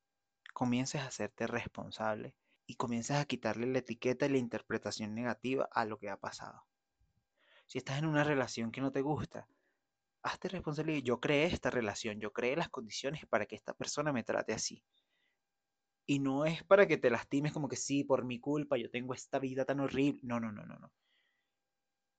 comiences 0.54 1.02
a 1.02 1.08
hacerte 1.08 1.48
responsable 1.48 2.36
y 2.68 2.76
comiences 2.76 3.18
a 3.18 3.26
quitarle 3.26 3.68
la 3.68 3.80
etiqueta 3.80 4.26
y 4.26 4.30
la 4.30 4.38
interpretación 4.38 5.14
negativa 5.14 5.68
a 5.72 5.86
lo 5.86 5.98
que 5.98 6.10
ha 6.10 6.18
pasado. 6.18 6.64
Si 7.68 7.78
estás 7.78 8.00
en 8.00 8.06
una 8.06 8.24
relación 8.24 8.72
que 8.72 8.82
no 8.82 8.92
te 8.92 9.02
gusta, 9.02 9.48
hazte 10.24 10.50
responsable. 10.50 11.02
Yo 11.02 11.20
creé 11.20 11.46
esta 11.46 11.70
relación, 11.70 12.20
yo 12.20 12.34
creé 12.34 12.56
las 12.56 12.70
condiciones 12.70 13.26
para 13.28 13.46
que 13.46 13.56
esta 13.56 13.74
persona 13.74 14.14
me 14.14 14.24
trate 14.24 14.54
así. 14.54 14.84
Y 16.06 16.20
no 16.20 16.46
es 16.46 16.64
para 16.64 16.88
que 16.88 16.98
te 16.98 17.10
lastimes 17.10 17.54
como 17.54 17.70
que 17.70 17.76
sí, 17.76 18.04
por 18.04 18.26
mi 18.26 18.40
culpa, 18.40 18.78
yo 18.78 18.90
tengo 18.90 19.14
esta 19.14 19.40
vida 19.40 19.66
tan 19.66 19.80
horrible. 19.80 20.20
No, 20.24 20.40
no, 20.40 20.52
no, 20.52 20.66
no, 20.66 20.78
no. 20.78 20.92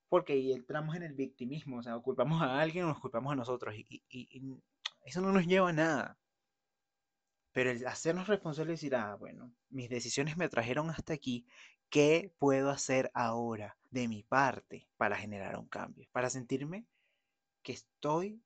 Porque 0.08 0.52
entramos 0.52 0.94
en 0.96 1.02
el 1.02 1.14
victimismo, 1.14 1.78
o 1.78 1.82
sea, 1.82 1.98
culpamos 1.98 2.42
a 2.42 2.60
alguien 2.60 2.84
o 2.84 2.88
nos 2.88 3.00
culpamos 3.00 3.32
a 3.32 3.36
nosotros. 3.36 3.74
Y 3.76 4.02
eso 5.04 5.20
no 5.20 5.32
nos 5.32 5.46
lleva 5.46 5.70
a 5.70 5.72
nada. 5.72 6.18
Pero 7.52 7.70
el 7.70 7.86
hacernos 7.86 8.28
responsables 8.28 8.82
y 8.82 8.86
decir, 8.86 8.96
ah, 8.96 9.14
bueno, 9.16 9.52
mis 9.70 9.88
decisiones 9.88 10.36
me 10.36 10.48
trajeron 10.48 10.90
hasta 10.90 11.12
aquí, 11.12 11.46
¿qué 11.90 12.32
puedo 12.38 12.70
hacer 12.70 13.10
ahora 13.14 13.76
de 13.90 14.08
mi 14.08 14.22
parte 14.22 14.88
para 14.96 15.16
generar 15.16 15.58
un 15.58 15.68
cambio? 15.68 16.08
Para 16.12 16.30
sentirme 16.30 16.86
que 17.62 17.72
estoy 17.72 18.40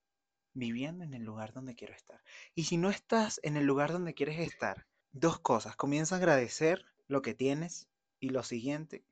viviendo 0.52 1.04
en 1.04 1.14
el 1.14 1.22
lugar 1.22 1.52
donde 1.52 1.74
quiero 1.74 1.94
estar. 1.94 2.20
Y 2.54 2.64
si 2.64 2.76
no 2.76 2.90
estás 2.90 3.40
en 3.42 3.56
el 3.56 3.64
lugar 3.64 3.92
donde 3.92 4.14
quieres 4.14 4.40
estar, 4.40 4.86
dos 5.12 5.38
cosas. 5.38 5.76
Comienza 5.76 6.14
a 6.14 6.18
agradecer 6.18 6.84
lo 7.08 7.22
que 7.22 7.34
tienes 7.34 7.88
y 8.20 8.30
lo 8.30 8.42
siguiente, 8.42 9.04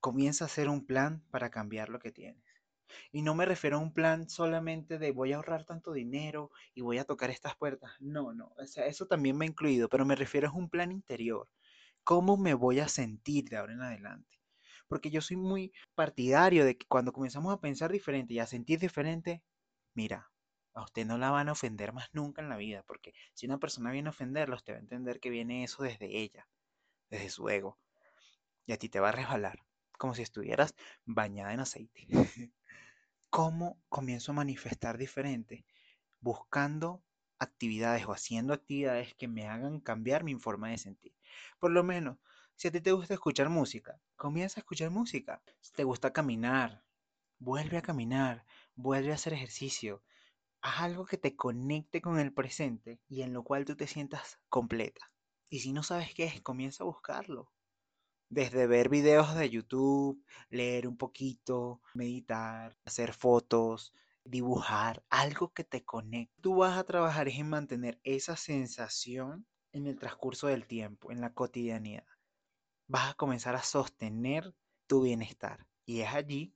comienza 0.00 0.44
a 0.44 0.46
hacer 0.46 0.68
un 0.68 0.84
plan 0.84 1.22
para 1.30 1.50
cambiar 1.50 1.88
lo 1.88 1.98
que 1.98 2.12
tienes. 2.12 2.44
Y 3.12 3.22
no 3.22 3.34
me 3.34 3.46
refiero 3.46 3.76
a 3.76 3.80
un 3.80 3.92
plan 3.94 4.28
solamente 4.28 4.98
de 4.98 5.12
voy 5.12 5.32
a 5.32 5.36
ahorrar 5.36 5.64
tanto 5.64 5.92
dinero 5.92 6.50
y 6.74 6.82
voy 6.82 6.98
a 6.98 7.04
tocar 7.04 7.30
estas 7.30 7.56
puertas. 7.56 7.92
No, 8.00 8.32
no, 8.34 8.52
o 8.56 8.66
sea, 8.66 8.86
eso 8.86 9.06
también 9.06 9.36
me 9.36 9.44
ha 9.46 9.48
incluido, 9.48 9.88
pero 9.88 10.04
me 10.04 10.16
refiero 10.16 10.48
a 10.48 10.52
un 10.52 10.68
plan 10.70 10.92
interior. 10.92 11.48
¿Cómo 12.04 12.36
me 12.36 12.54
voy 12.54 12.80
a 12.80 12.88
sentir 12.88 13.48
de 13.48 13.56
ahora 13.56 13.72
en 13.74 13.82
adelante? 13.82 14.38
Porque 14.88 15.10
yo 15.10 15.20
soy 15.20 15.36
muy 15.36 15.72
partidario 15.94 16.64
de 16.64 16.76
que 16.78 16.86
cuando 16.86 17.12
comenzamos 17.12 17.52
a 17.52 17.60
pensar 17.60 17.90
diferente 17.92 18.34
y 18.34 18.38
a 18.38 18.46
sentir 18.46 18.78
diferente, 18.80 19.42
mira, 19.94 20.30
A 20.74 20.82
usted 20.84 21.06
no 21.06 21.18
la 21.18 21.30
van 21.30 21.48
a 21.48 21.52
ofender 21.52 21.92
más 21.92 22.08
nunca 22.12 22.42
en 22.42 22.48
la 22.48 22.56
vida, 22.56 22.82
porque 22.86 23.12
si 23.34 23.46
una 23.46 23.58
persona 23.58 23.92
viene 23.92 24.08
a 24.08 24.10
ofenderlo, 24.10 24.56
usted 24.56 24.74
va 24.74 24.78
a 24.78 24.80
entender 24.80 25.20
que 25.20 25.30
viene 25.30 25.64
eso 25.64 25.82
desde 25.84 26.18
ella, 26.18 26.48
desde 27.10 27.30
su 27.30 27.48
ego. 27.48 27.78
Y 28.66 28.72
a 28.74 28.78
ti 28.78 28.88
te 28.90 29.00
va 29.00 29.08
a 29.10 29.12
resbalar, 29.12 29.58
como 29.98 30.14
si 30.14 30.22
estuvieras 30.22 30.74
bañada 31.04 31.52
en 31.52 31.60
aceite. 31.60 32.06
¿Cómo 33.30 33.80
comienzo 33.88 34.32
a 34.32 34.36
manifestar 34.36 34.98
diferente? 34.98 35.64
Buscando 36.20 37.02
actividades 37.38 38.06
o 38.06 38.12
haciendo 38.12 38.54
actividades 38.54 39.14
que 39.14 39.28
me 39.28 39.48
hagan 39.48 39.80
cambiar 39.80 40.24
mi 40.24 40.34
forma 40.36 40.70
de 40.70 40.78
sentir. 40.78 41.14
Por 41.58 41.72
lo 41.72 41.82
menos, 41.82 42.18
si 42.56 42.68
a 42.68 42.72
ti 42.72 42.80
te 42.80 42.92
gusta 42.92 43.14
escuchar 43.14 43.48
música, 43.48 44.00
comienza 44.16 44.60
a 44.60 44.62
escuchar 44.62 44.90
música. 44.90 45.42
Si 45.60 45.72
te 45.72 45.84
gusta 45.84 46.12
caminar, 46.12 46.84
vuelve 47.38 47.78
a 47.78 47.82
caminar, 47.82 48.44
vuelve 48.76 49.12
a 49.12 49.16
hacer 49.16 49.32
ejercicio, 49.32 50.02
haz 50.62 50.80
algo 50.82 51.04
que 51.04 51.18
te 51.18 51.36
conecte 51.36 52.00
con 52.00 52.18
el 52.18 52.32
presente 52.32 53.00
y 53.08 53.22
en 53.22 53.32
lo 53.32 53.44
cual 53.44 53.64
tú 53.64 53.76
te 53.76 53.86
sientas 53.86 54.38
completa. 54.48 55.10
Y 55.50 55.60
si 55.60 55.72
no 55.72 55.82
sabes 55.82 56.14
qué 56.14 56.24
es, 56.24 56.40
comienza 56.40 56.84
a 56.84 56.86
buscarlo. 56.86 57.52
Desde 58.34 58.66
ver 58.66 58.88
videos 58.88 59.36
de 59.36 59.48
YouTube, 59.48 60.20
leer 60.50 60.88
un 60.88 60.96
poquito, 60.96 61.80
meditar, 61.94 62.76
hacer 62.84 63.12
fotos, 63.12 63.94
dibujar, 64.24 65.04
algo 65.08 65.52
que 65.52 65.62
te 65.62 65.84
conecte. 65.84 66.34
Tú 66.40 66.56
vas 66.56 66.76
a 66.76 66.82
trabajar 66.82 67.28
en 67.28 67.48
mantener 67.48 68.00
esa 68.02 68.36
sensación 68.36 69.46
en 69.70 69.86
el 69.86 70.00
transcurso 70.00 70.48
del 70.48 70.66
tiempo, 70.66 71.12
en 71.12 71.20
la 71.20 71.32
cotidianidad. 71.32 72.08
Vas 72.88 73.12
a 73.12 73.14
comenzar 73.14 73.54
a 73.54 73.62
sostener 73.62 74.52
tu 74.88 75.02
bienestar. 75.02 75.68
Y 75.86 76.00
es 76.00 76.12
allí 76.12 76.52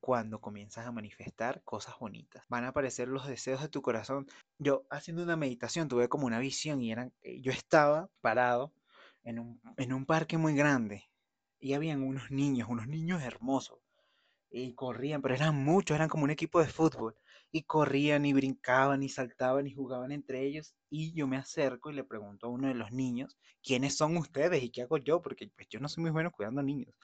cuando 0.00 0.38
comienzas 0.42 0.86
a 0.86 0.92
manifestar 0.92 1.62
cosas 1.64 1.98
bonitas. 1.98 2.44
Van 2.50 2.64
a 2.64 2.68
aparecer 2.68 3.08
los 3.08 3.26
deseos 3.26 3.62
de 3.62 3.70
tu 3.70 3.80
corazón. 3.80 4.26
Yo 4.58 4.84
haciendo 4.90 5.22
una 5.22 5.36
meditación 5.36 5.88
tuve 5.88 6.10
como 6.10 6.26
una 6.26 6.40
visión 6.40 6.82
y 6.82 6.92
eran, 6.92 7.14
eh, 7.22 7.40
yo 7.40 7.52
estaba 7.52 8.10
parado 8.20 8.74
en 9.24 9.38
un, 9.38 9.60
en 9.76 9.92
un 9.92 10.06
parque 10.06 10.38
muy 10.38 10.54
grande 10.54 11.04
y 11.62 11.74
habían 11.74 12.02
unos 12.02 12.30
niños, 12.30 12.68
unos 12.68 12.88
niños 12.88 13.22
hermosos. 13.22 13.78
Y 14.50 14.74
corrían, 14.74 15.22
pero 15.22 15.34
eran 15.34 15.54
muchos, 15.64 15.94
eran 15.94 16.08
como 16.08 16.24
un 16.24 16.30
equipo 16.30 16.60
de 16.60 16.66
fútbol. 16.66 17.14
Y 17.52 17.62
corrían 17.62 18.26
y 18.26 18.32
brincaban 18.32 19.02
y 19.02 19.08
saltaban 19.08 19.66
y 19.66 19.72
jugaban 19.72 20.12
entre 20.12 20.44
ellos. 20.44 20.74
Y 20.90 21.12
yo 21.14 21.26
me 21.26 21.36
acerco 21.36 21.90
y 21.90 21.94
le 21.94 22.04
pregunto 22.04 22.46
a 22.46 22.50
uno 22.50 22.68
de 22.68 22.74
los 22.74 22.90
niños, 22.92 23.38
¿quiénes 23.62 23.96
son 23.96 24.16
ustedes 24.16 24.62
y 24.62 24.70
qué 24.70 24.82
hago 24.82 24.98
yo? 24.98 25.22
Porque 25.22 25.50
pues, 25.54 25.68
yo 25.70 25.80
no 25.80 25.88
soy 25.88 26.02
muy 26.02 26.10
bueno 26.10 26.32
cuidando 26.32 26.62
niños. 26.62 26.94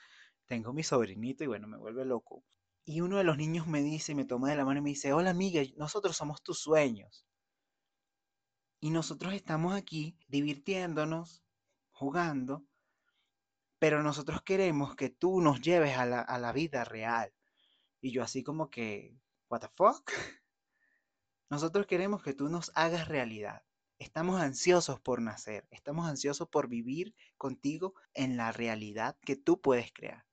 Tengo 0.46 0.72
mi 0.72 0.82
sobrinito 0.82 1.44
y 1.44 1.46
bueno, 1.46 1.68
me 1.68 1.78
vuelve 1.78 2.04
loco. 2.04 2.42
Y 2.84 3.00
uno 3.00 3.18
de 3.18 3.24
los 3.24 3.36
niños 3.36 3.66
me 3.66 3.82
dice, 3.82 4.14
me 4.14 4.24
toma 4.24 4.50
de 4.50 4.56
la 4.56 4.64
mano 4.64 4.80
y 4.80 4.82
me 4.82 4.90
dice, 4.90 5.12
hola 5.12 5.30
amiga, 5.30 5.62
nosotros 5.76 6.16
somos 6.16 6.42
tus 6.42 6.58
sueños. 6.58 7.24
Y 8.80 8.90
nosotros 8.90 9.34
estamos 9.34 9.74
aquí 9.74 10.16
divirtiéndonos, 10.26 11.44
jugando, 11.98 12.64
pero 13.78 14.02
nosotros 14.02 14.42
queremos 14.42 14.96
que 14.96 15.10
tú 15.10 15.40
nos 15.40 15.60
lleves 15.60 15.96
a 15.96 16.06
la, 16.06 16.52
vida 16.52 16.84
real. 16.84 17.32
Y 18.00 18.12
yo 18.12 18.22
así 18.22 18.42
como 18.42 18.70
que, 18.70 19.18
what 19.50 19.60
the 19.60 19.68
fuck? 19.76 20.10
Nosotros 21.50 21.86
queremos 21.86 22.22
que 22.22 22.34
tú 22.34 22.48
nos 22.48 22.70
hagas 22.74 23.08
realidad. 23.08 23.62
Estamos 23.98 24.40
ansiosos 24.40 25.00
por 25.00 25.20
nacer, 25.20 25.66
estamos 25.70 26.08
ansiosos 26.08 26.48
por 26.48 26.68
vivir 26.68 27.14
contigo 27.36 27.94
en 28.14 28.36
la 28.36 28.52
realidad 28.52 29.16
que 29.24 29.34
tú 29.36 29.60
puedes 29.60 29.92
crear 29.92 30.28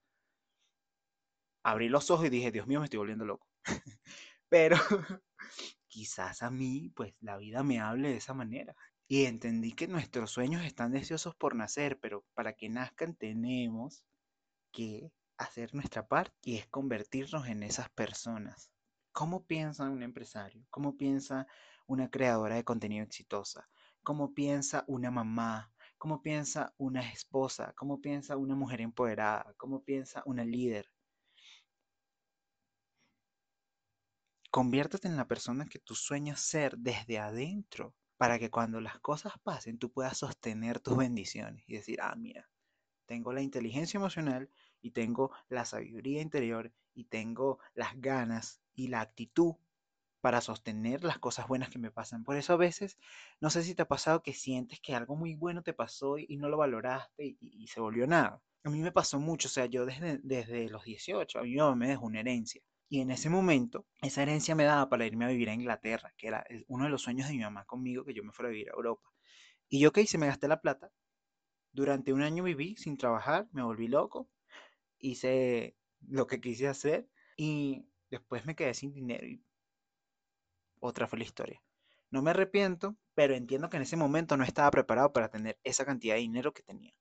abrí 1.65 1.89
los 1.89 2.11
ojos 2.11 2.27
y 2.27 2.29
dije, 2.29 2.51
Dios 2.51 2.67
mío, 2.67 2.79
me 2.79 2.85
estoy 2.85 2.99
volviendo 2.99 3.25
loco. 3.25 3.47
Pero 4.49 4.77
quizás 5.87 6.43
a 6.43 6.51
mí, 6.51 6.91
pues 6.95 7.15
la 7.21 7.37
vida 7.37 7.63
me 7.63 7.79
hable 7.79 8.09
de 8.09 8.17
esa 8.17 8.35
manera. 8.35 8.75
Y 9.07 9.25
entendí 9.25 9.73
que 9.73 9.87
nuestros 9.87 10.31
sueños 10.31 10.63
están 10.65 10.91
deseosos 10.91 11.35
por 11.35 11.55
nacer, 11.55 11.99
pero 11.99 12.25
para 12.33 12.53
que 12.53 12.69
nazcan 12.69 13.15
tenemos 13.15 14.03
que 14.71 15.11
hacer 15.37 15.75
nuestra 15.75 16.07
parte 16.07 16.33
y 16.41 16.57
es 16.57 16.67
convertirnos 16.67 17.47
en 17.47 17.61
esas 17.61 17.89
personas. 17.91 18.71
¿Cómo 19.11 19.45
piensa 19.45 19.89
un 19.89 20.01
empresario? 20.01 20.65
¿Cómo 20.71 20.97
piensa 20.97 21.45
una 21.85 22.09
creadora 22.09 22.55
de 22.55 22.63
contenido 22.63 23.05
exitosa? 23.05 23.69
¿Cómo 24.03 24.33
piensa 24.33 24.83
una 24.87 25.11
mamá? 25.11 25.71
¿Cómo 25.99 26.21
piensa 26.21 26.73
una 26.77 27.01
esposa? 27.11 27.73
¿Cómo 27.77 28.01
piensa 28.01 28.37
una 28.37 28.55
mujer 28.55 28.81
empoderada? 28.81 29.53
¿Cómo 29.57 29.83
piensa 29.83 30.23
una 30.25 30.43
líder? 30.43 30.91
Conviértete 34.49 35.07
en 35.07 35.15
la 35.15 35.27
persona 35.27 35.65
que 35.65 35.79
tú 35.79 35.93
sueñas 35.93 36.39
ser 36.41 36.77
desde 36.77 37.19
adentro 37.19 37.93
para 38.17 38.39
que 38.39 38.49
cuando 38.49 38.81
las 38.81 38.99
cosas 38.99 39.33
pasen 39.43 39.77
tú 39.77 39.91
puedas 39.91 40.17
sostener 40.17 40.79
tus 40.79 40.97
bendiciones 40.97 41.63
y 41.67 41.75
decir, 41.75 41.99
ah, 42.01 42.15
mira, 42.15 42.49
tengo 43.05 43.33
la 43.33 43.41
inteligencia 43.41 43.97
emocional 43.97 44.49
y 44.81 44.91
tengo 44.91 45.31
la 45.49 45.65
sabiduría 45.65 46.21
interior 46.21 46.71
y 46.93 47.05
tengo 47.05 47.59
las 47.73 47.99
ganas 47.99 48.61
y 48.73 48.87
la 48.87 49.01
actitud 49.01 49.55
para 50.21 50.41
sostener 50.41 51.03
las 51.03 51.19
cosas 51.19 51.47
buenas 51.47 51.69
que 51.69 51.77
me 51.77 51.91
pasan. 51.91 52.23
Por 52.23 52.35
eso 52.35 52.53
a 52.53 52.57
veces, 52.57 52.97
no 53.41 53.51
sé 53.51 53.63
si 53.63 53.75
te 53.75 53.83
ha 53.83 53.87
pasado 53.87 54.23
que 54.23 54.33
sientes 54.33 54.79
que 54.79 54.95
algo 54.95 55.15
muy 55.15 55.35
bueno 55.35 55.61
te 55.61 55.73
pasó 55.73 56.17
y, 56.17 56.37
no 56.37 56.49
lo 56.49 56.57
valoraste 56.57 57.37
y, 57.39 57.67
se 57.67 57.79
volvió 57.79 58.07
nada. 58.07 58.41
A 58.63 58.71
mí 58.71 58.81
me 58.81 58.91
pasó 58.91 59.19
mucho, 59.19 59.47
o 59.47 59.51
sea, 59.51 59.67
yo 59.67 59.85
desde, 59.85 60.19
desde 60.23 60.67
los 60.69 60.83
18, 60.83 61.39
a 61.39 61.43
mí 61.43 61.55
me 61.75 61.87
dejó 61.87 62.05
una 62.05 62.21
herencia. 62.21 62.63
Y 62.87 63.01
en 63.01 63.11
ese 63.11 63.29
momento, 63.29 63.85
esa 64.01 64.21
herencia 64.21 64.55
me 64.55 64.63
daba 64.63 64.89
para 64.89 65.05
irme 65.05 65.25
a 65.25 65.29
vivir 65.29 65.49
a 65.49 65.53
Inglaterra, 65.53 66.13
que 66.17 66.27
era 66.27 66.45
uno 66.67 66.85
de 66.85 66.89
los 66.89 67.01
sueños 67.01 67.27
de 67.27 67.33
mi 67.33 67.41
mamá 67.41 67.65
conmigo, 67.65 68.05
que 68.05 68.13
yo 68.13 68.23
me 68.23 68.31
fuera 68.31 68.49
a 68.49 68.51
vivir 68.51 68.69
a 68.69 68.75
Europa. 68.75 69.09
Y 69.69 69.79
yo, 69.79 69.91
¿qué 69.91 70.01
hice? 70.01 70.17
Me 70.17 70.27
gasté 70.27 70.47
la 70.47 70.61
plata. 70.61 70.91
Durante 71.71 72.13
un 72.13 72.21
año 72.21 72.43
viví 72.43 72.75
sin 72.77 72.97
trabajar, 72.97 73.47
me 73.51 73.63
volví 73.63 73.87
loco, 73.87 74.29
hice 74.99 75.75
lo 76.07 76.27
que 76.27 76.39
quise 76.39 76.67
hacer 76.67 77.09
y 77.37 77.85
después 78.09 78.45
me 78.45 78.55
quedé 78.55 78.73
sin 78.73 78.93
dinero 78.93 79.27
otra 80.79 81.07
fue 81.07 81.19
la 81.19 81.25
historia. 81.25 81.61
No 82.11 82.21
me 82.21 82.31
arrepiento, 82.31 82.95
pero 83.13 83.35
entiendo 83.35 83.69
que 83.69 83.77
en 83.77 83.83
ese 83.83 83.97
momento 83.97 84.37
no 84.37 84.43
estaba 84.43 84.71
preparado 84.71 85.11
para 85.11 85.29
tener 85.29 85.59
esa 85.63 85.85
cantidad 85.85 86.15
de 86.15 86.21
dinero 86.21 86.53
que 86.53 86.63
tenía. 86.63 86.93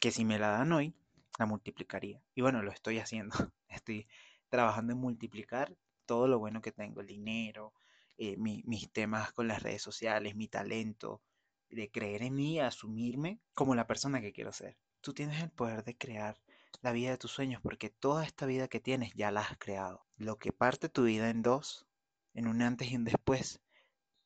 Que 0.00 0.10
si 0.10 0.24
me 0.24 0.38
la 0.38 0.48
dan 0.48 0.72
hoy, 0.72 0.94
la 1.38 1.46
multiplicaría. 1.46 2.22
Y 2.34 2.40
bueno, 2.40 2.62
lo 2.62 2.72
estoy 2.72 2.98
haciendo. 2.98 3.36
Estoy 3.68 4.08
trabajando 4.52 4.92
en 4.92 4.98
multiplicar 4.98 5.74
todo 6.04 6.28
lo 6.28 6.38
bueno 6.38 6.60
que 6.60 6.72
tengo, 6.72 7.00
el 7.00 7.06
dinero, 7.06 7.72
eh, 8.18 8.36
mis 8.36 8.92
temas 8.92 9.32
con 9.32 9.48
las 9.48 9.62
redes 9.62 9.80
sociales, 9.80 10.36
mi 10.36 10.46
talento, 10.46 11.22
de 11.70 11.90
creer 11.90 12.22
en 12.22 12.34
mí, 12.34 12.60
asumirme 12.60 13.40
como 13.54 13.74
la 13.74 13.86
persona 13.86 14.20
que 14.20 14.34
quiero 14.34 14.52
ser. 14.52 14.76
Tú 15.00 15.14
tienes 15.14 15.42
el 15.42 15.50
poder 15.50 15.84
de 15.84 15.96
crear 15.96 16.38
la 16.82 16.92
vida 16.92 17.12
de 17.12 17.16
tus 17.16 17.30
sueños 17.30 17.62
porque 17.62 17.88
toda 17.88 18.26
esta 18.26 18.44
vida 18.44 18.68
que 18.68 18.78
tienes 18.78 19.14
ya 19.14 19.30
la 19.30 19.40
has 19.40 19.56
creado. 19.56 20.04
Lo 20.16 20.36
que 20.36 20.52
parte 20.52 20.90
tu 20.90 21.04
vida 21.04 21.30
en 21.30 21.40
dos, 21.40 21.86
en 22.34 22.46
un 22.46 22.60
antes 22.60 22.92
y 22.92 22.96
un 22.96 23.04
después, 23.04 23.62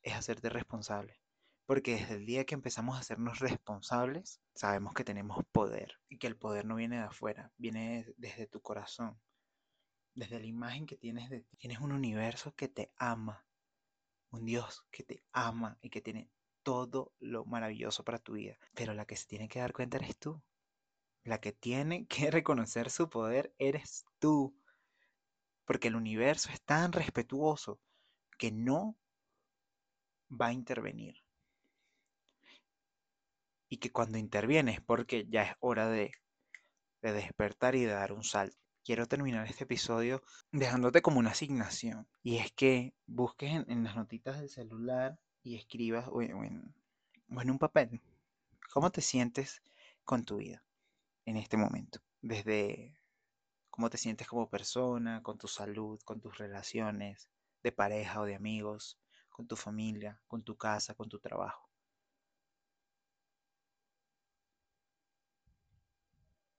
es 0.03 0.15
hacerte 0.15 0.49
responsable. 0.49 1.21
Porque 1.67 1.95
desde 1.95 2.15
el 2.15 2.27
día 2.27 2.45
que 2.45 2.57
empezamos 2.57 2.97
a 2.97 3.01
hacernos 3.01 3.39
responsables, 3.39 4.41
sabemos 4.57 4.93
que 4.93 5.05
tenemos 5.05 5.45
poder 5.53 6.01
y 6.09 6.19
que 6.19 6.27
el 6.27 6.37
poder 6.37 6.65
no 6.65 6.75
viene 6.75 6.97
de 6.97 7.05
afuera, 7.05 7.53
viene 7.59 8.13
desde 8.17 8.49
tu 8.49 8.61
corazón 8.61 9.21
desde 10.17 10.41
la 10.41 10.47
imagen 10.47 10.87
que 10.87 10.97
tienes 10.97 11.29
de 11.29 11.43
ti, 11.43 11.57
tienes 11.59 11.79
un 11.81 11.93
universo 11.93 12.55
que 12.57 12.69
te 12.69 12.91
ama, 12.97 13.45
un 14.31 14.47
Dios 14.47 14.85
que 14.91 15.05
te 15.05 15.23
ama 15.31 15.79
y 15.83 15.91
que 15.91 16.01
tiene 16.01 16.31
todo 16.63 17.13
lo 17.21 17.45
maravilloso 17.45 18.03
para 18.03 18.19
tu 18.19 18.33
vida. 18.33 18.59
Pero 18.75 18.95
la 18.95 19.05
que 19.05 19.17
se 19.17 19.27
tiene 19.27 19.47
que 19.47 19.61
dar 19.61 19.75
cuenta 19.75 19.99
eres 19.99 20.17
tú. 20.17 20.43
La 21.23 21.39
que 21.41 21.53
tiene 21.53 22.07
que 22.09 22.31
reconocer 22.31 22.91
su 22.91 23.11
poder 23.11 23.55
eres 23.59 24.07
tú. 24.19 24.57
Porque 25.67 25.89
el 25.89 25.97
universo 25.97 26.51
es 26.51 26.63
tan 26.63 26.93
respetuoso 26.93 27.79
que 28.39 28.51
no 28.51 28.97
va 30.31 30.47
a 30.47 30.53
intervenir. 30.53 31.23
Y 33.69 33.79
que 33.79 33.93
cuando 33.93 34.17
interviene 34.17 34.73
es 34.73 34.81
porque 34.81 35.27
ya 35.29 35.43
es 35.43 35.57
hora 35.61 35.89
de, 35.89 36.13
de 37.03 37.13
despertar 37.13 37.75
y 37.75 37.85
de 37.85 37.93
dar 37.93 38.13
un 38.13 38.25
salto 38.25 38.66
quiero 38.87 39.09
terminar 39.09 39.49
este 39.49 39.65
episodio 39.65 40.23
dejándote 40.53 41.03
como 41.03 41.19
una 41.19 41.31
asignación. 41.31 42.07
Y 42.23 42.37
es 42.37 42.53
que 42.53 42.95
busques 43.07 43.51
en, 43.67 43.83
las 43.83 43.97
notitas 43.97 44.39
del 44.39 44.49
celular 44.49 45.19
y 45.43 45.57
escribas 45.57 46.07
o 46.09 46.23
en, 46.23 46.73
un 47.29 47.59
papel 47.59 48.01
cómo 48.73 48.93
te 48.93 49.01
sientes 49.01 49.61
con 50.05 50.25
tu 50.25 50.37
vida 50.37 50.63
en 51.25 51.37
este 51.37 51.57
momento. 51.57 51.99
Desde 52.23 52.97
cómo 53.71 53.91
te 53.91 53.99
sientes 53.99 54.29
como 54.29 54.49
persona, 54.49 55.21
con 55.25 55.37
tu 55.37 55.49
salud, 55.49 56.01
con 56.05 56.21
tus 56.21 56.39
relaciones 56.39 57.29
de 57.65 57.73
pareja 57.73 58.21
o 58.21 58.25
de 58.25 58.37
amigos, 58.37 59.01
con 59.31 59.49
tu 59.49 59.57
familia, 59.57 60.21
con 60.29 60.45
tu 60.45 60.57
casa, 60.57 60.95
con 60.95 61.09
tu 61.09 61.19
trabajo. 61.19 61.69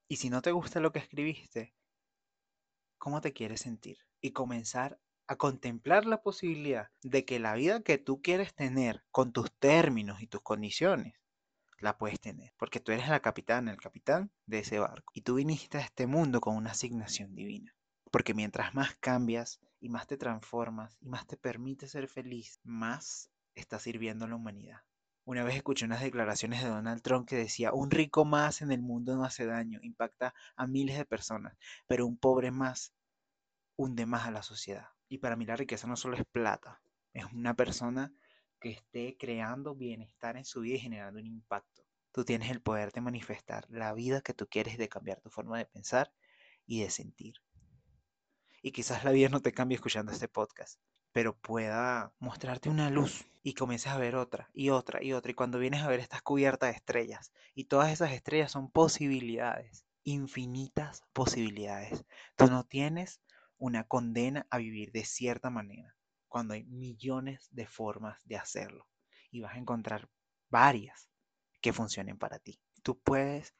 Y 0.09 0.17
si 0.17 0.29
no 0.29 0.41
te 0.41 0.51
gusta 0.51 0.81
lo 0.81 0.91
que 0.91 0.99
escribiste, 0.99 1.73
cómo 2.97 3.21
te 3.21 3.33
quieres 3.33 3.61
sentir 3.61 3.97
y 4.21 4.31
comenzar 4.31 4.99
a 5.27 5.35
contemplar 5.35 6.05
la 6.05 6.21
posibilidad 6.21 6.89
de 7.03 7.25
que 7.25 7.39
la 7.39 7.53
vida 7.55 7.81
que 7.81 7.97
tú 7.97 8.21
quieres 8.21 8.55
tener 8.55 9.03
con 9.11 9.33
tus 9.33 9.51
términos 9.51 10.21
y 10.21 10.27
tus 10.27 10.41
condiciones, 10.41 11.15
la 11.79 11.97
puedes 11.97 12.19
tener, 12.19 12.53
porque 12.57 12.79
tú 12.79 12.91
eres 12.91 13.07
la 13.07 13.19
capitana, 13.19 13.71
el 13.71 13.77
capitán 13.77 14.31
de 14.45 14.59
ese 14.59 14.79
barco, 14.79 15.11
y 15.13 15.21
tú 15.21 15.35
viniste 15.35 15.77
a 15.77 15.81
este 15.81 16.07
mundo 16.07 16.41
con 16.41 16.55
una 16.55 16.71
asignación 16.71 17.35
divina. 17.35 17.75
Porque 18.11 18.33
mientras 18.33 18.73
más 18.73 18.95
cambias 18.95 19.59
y 19.79 19.89
más 19.89 20.07
te 20.07 20.17
transformas 20.17 20.97
y 21.01 21.07
más 21.07 21.27
te 21.27 21.37
permite 21.37 21.87
ser 21.87 22.07
feliz, 22.07 22.59
más 22.63 23.29
estás 23.53 23.83
sirviendo 23.83 24.25
a 24.25 24.27
la 24.29 24.35
humanidad. 24.35 24.81
Una 25.27 25.43
vez 25.43 25.57
escuché 25.57 25.83
unas 25.83 25.99
declaraciones 25.99 26.63
de 26.63 26.69
Donald 26.69 27.01
Trump 27.01 27.27
que 27.27 27.35
decía, 27.35 27.73
un 27.73 27.91
rico 27.91 28.23
más 28.23 28.61
en 28.61 28.71
el 28.71 28.81
mundo 28.81 29.13
no 29.13 29.25
hace 29.25 29.45
daño, 29.45 29.77
impacta 29.83 30.33
a 30.55 30.67
miles 30.67 30.97
de 30.97 31.03
personas, 31.03 31.57
pero 31.85 32.07
un 32.07 32.17
pobre 32.17 32.49
más 32.49 32.93
hunde 33.75 34.05
más 34.05 34.25
a 34.25 34.31
la 34.31 34.41
sociedad. 34.41 34.87
Y 35.09 35.17
para 35.17 35.35
mí 35.35 35.45
la 35.45 35.57
riqueza 35.57 35.85
no 35.85 35.97
solo 35.97 36.15
es 36.15 36.23
plata, 36.31 36.81
es 37.11 37.25
una 37.33 37.53
persona 37.55 38.13
que 38.61 38.69
esté 38.69 39.17
creando 39.19 39.75
bienestar 39.75 40.37
en 40.37 40.45
su 40.45 40.61
vida 40.61 40.75
y 40.75 40.79
generando 40.79 41.19
un 41.19 41.25
impacto. 41.25 41.83
Tú 42.13 42.23
tienes 42.23 42.49
el 42.49 42.61
poder 42.61 42.93
de 42.93 43.01
manifestar 43.01 43.65
la 43.69 43.93
vida 43.93 44.21
que 44.21 44.33
tú 44.33 44.47
quieres, 44.47 44.77
de 44.77 44.87
cambiar 44.87 45.19
tu 45.19 45.29
forma 45.29 45.57
de 45.57 45.65
pensar 45.65 46.09
y 46.65 46.79
de 46.79 46.89
sentir. 46.89 47.33
Y 48.61 48.71
quizás 48.71 49.03
la 49.03 49.11
vida 49.11 49.27
no 49.27 49.41
te 49.41 49.51
cambie 49.51 49.75
escuchando 49.75 50.13
este 50.13 50.29
podcast, 50.29 50.79
pero 51.17 51.35
pueda 51.35 52.13
mostrarte 52.19 52.69
una 52.69 52.91
luz 52.91 53.25
y 53.41 53.55
comiences 53.55 53.91
a 53.91 53.97
ver 53.97 54.15
otra 54.15 54.51
y 54.53 54.69
otra 54.69 55.03
y 55.03 55.13
otra. 55.13 55.31
Y 55.31 55.33
cuando 55.33 55.57
vienes 55.57 55.81
a 55.81 55.87
ver 55.87 55.99
estás 55.99 56.21
cubierta 56.21 56.67
de 56.67 56.73
estrellas. 56.73 57.33
Y 57.55 57.63
todas 57.63 57.91
esas 57.91 58.11
estrellas 58.11 58.51
son 58.51 58.69
posibilidades, 58.69 59.83
infinitas 60.03 61.01
posibilidades. 61.13 62.05
Tú 62.35 62.45
no 62.45 62.65
tienes 62.65 63.19
una 63.57 63.85
condena 63.85 64.45
a 64.51 64.59
vivir 64.59 64.91
de 64.91 65.05
cierta 65.05 65.49
manera, 65.49 65.95
cuando 66.27 66.53
hay 66.53 66.65
millones 66.65 67.47
de 67.49 67.65
formas 67.65 68.21
de 68.25 68.37
hacerlo. 68.37 68.87
Y 69.31 69.41
vas 69.41 69.55
a 69.55 69.59
encontrar 69.59 70.11
varias 70.51 71.09
que 71.61 71.73
funcionen 71.73 72.19
para 72.19 72.37
ti. 72.37 72.61
Tú 72.83 72.99
puedes, 72.99 73.55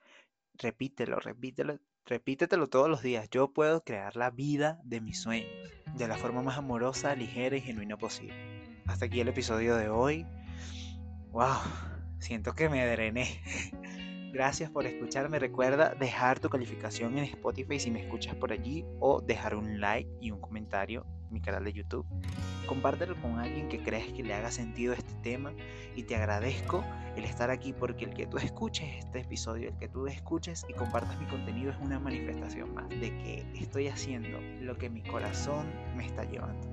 repítelo, 0.54 1.20
repítelo, 1.20 1.80
repítetelo 2.06 2.68
todos 2.68 2.88
los 2.88 3.02
días. 3.02 3.28
Yo 3.32 3.52
puedo 3.52 3.84
crear 3.84 4.16
la 4.16 4.30
vida 4.30 4.80
de 4.84 5.02
mis 5.02 5.20
sueños 5.20 5.87
de 5.98 6.08
la 6.08 6.16
forma 6.16 6.42
más 6.44 6.58
amorosa, 6.58 7.16
ligera 7.16 7.58
y 7.58 7.62
genuina 7.62 7.98
posible. 7.98 8.36
Hasta 8.86 9.06
aquí 9.06 9.20
el 9.20 9.28
episodio 9.28 9.76
de 9.76 9.90
hoy. 9.90 10.26
Wow, 11.32 11.58
siento 12.20 12.54
que 12.54 12.70
me 12.70 12.86
drené. 12.86 13.42
Gracias 14.32 14.70
por 14.70 14.86
escucharme. 14.86 15.40
Recuerda 15.40 15.96
dejar 15.96 16.40
tu 16.40 16.50
calificación 16.50 17.18
en 17.18 17.24
Spotify 17.26 17.80
si 17.80 17.92
me 17.92 18.02
escuchas 18.02 18.36
por 18.36 18.52
allí 18.52 18.86
o 19.00 19.22
dejar 19.22 19.56
un 19.56 19.80
like 19.80 20.10
y 20.20 20.32
un 20.32 20.42
comentario 20.42 21.06
en 21.28 21.34
mi 21.34 21.42
canal 21.42 21.64
de 21.64 21.74
YouTube. 21.74 22.06
Compártelo 22.68 23.20
con 23.22 23.40
alguien 23.40 23.70
que 23.70 23.82
creas 23.82 24.12
que 24.12 24.24
le 24.24 24.34
haga 24.34 24.52
sentido 24.52 24.94
este 24.94 25.14
tema 25.24 25.54
y 25.96 26.04
te 26.04 26.16
agradezco 26.16 26.84
el 27.16 27.24
estar 27.24 27.50
aquí 27.50 27.74
porque 27.74 28.06
el 28.06 28.14
que 28.14 28.28
tú 28.28 28.38
escuches 28.38 28.98
este 29.00 29.22
episodio, 29.22 29.70
el 29.70 29.78
que 29.78 29.88
tú 29.88 30.08
escuches 30.08 30.66
y 30.68 30.74
compartas 30.74 31.18
mi 31.20 31.26
contenido 31.28 31.72
es 31.72 31.78
una 31.78 32.00
manifestación 32.00 32.74
más 32.74 32.90
de 32.90 33.18
que 33.18 33.46
estoy 33.56 33.88
haciendo 33.88 34.40
lo 34.62 34.78
que 34.78 34.90
mi 34.90 35.04
corazón 35.04 35.68
me 35.96 36.06
está 36.06 36.26
llevando. 36.26 36.68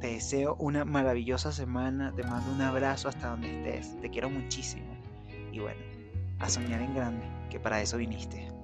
Te 0.00 0.08
deseo 0.08 0.56
una 0.58 0.84
maravillosa 0.84 1.52
semana, 1.52 2.12
te 2.14 2.22
mando 2.22 2.52
un 2.52 2.62
abrazo 2.62 3.08
hasta 3.08 3.28
donde 3.28 3.58
estés, 3.58 4.00
te 4.00 4.10
quiero 4.10 4.30
muchísimo 4.30 4.96
y 5.52 5.58
bueno, 5.58 5.80
a 6.38 6.48
soñar 6.48 6.80
en 6.80 6.94
grande, 6.94 7.26
que 7.50 7.60
para 7.60 7.80
eso 7.80 7.96
viniste. 7.96 8.55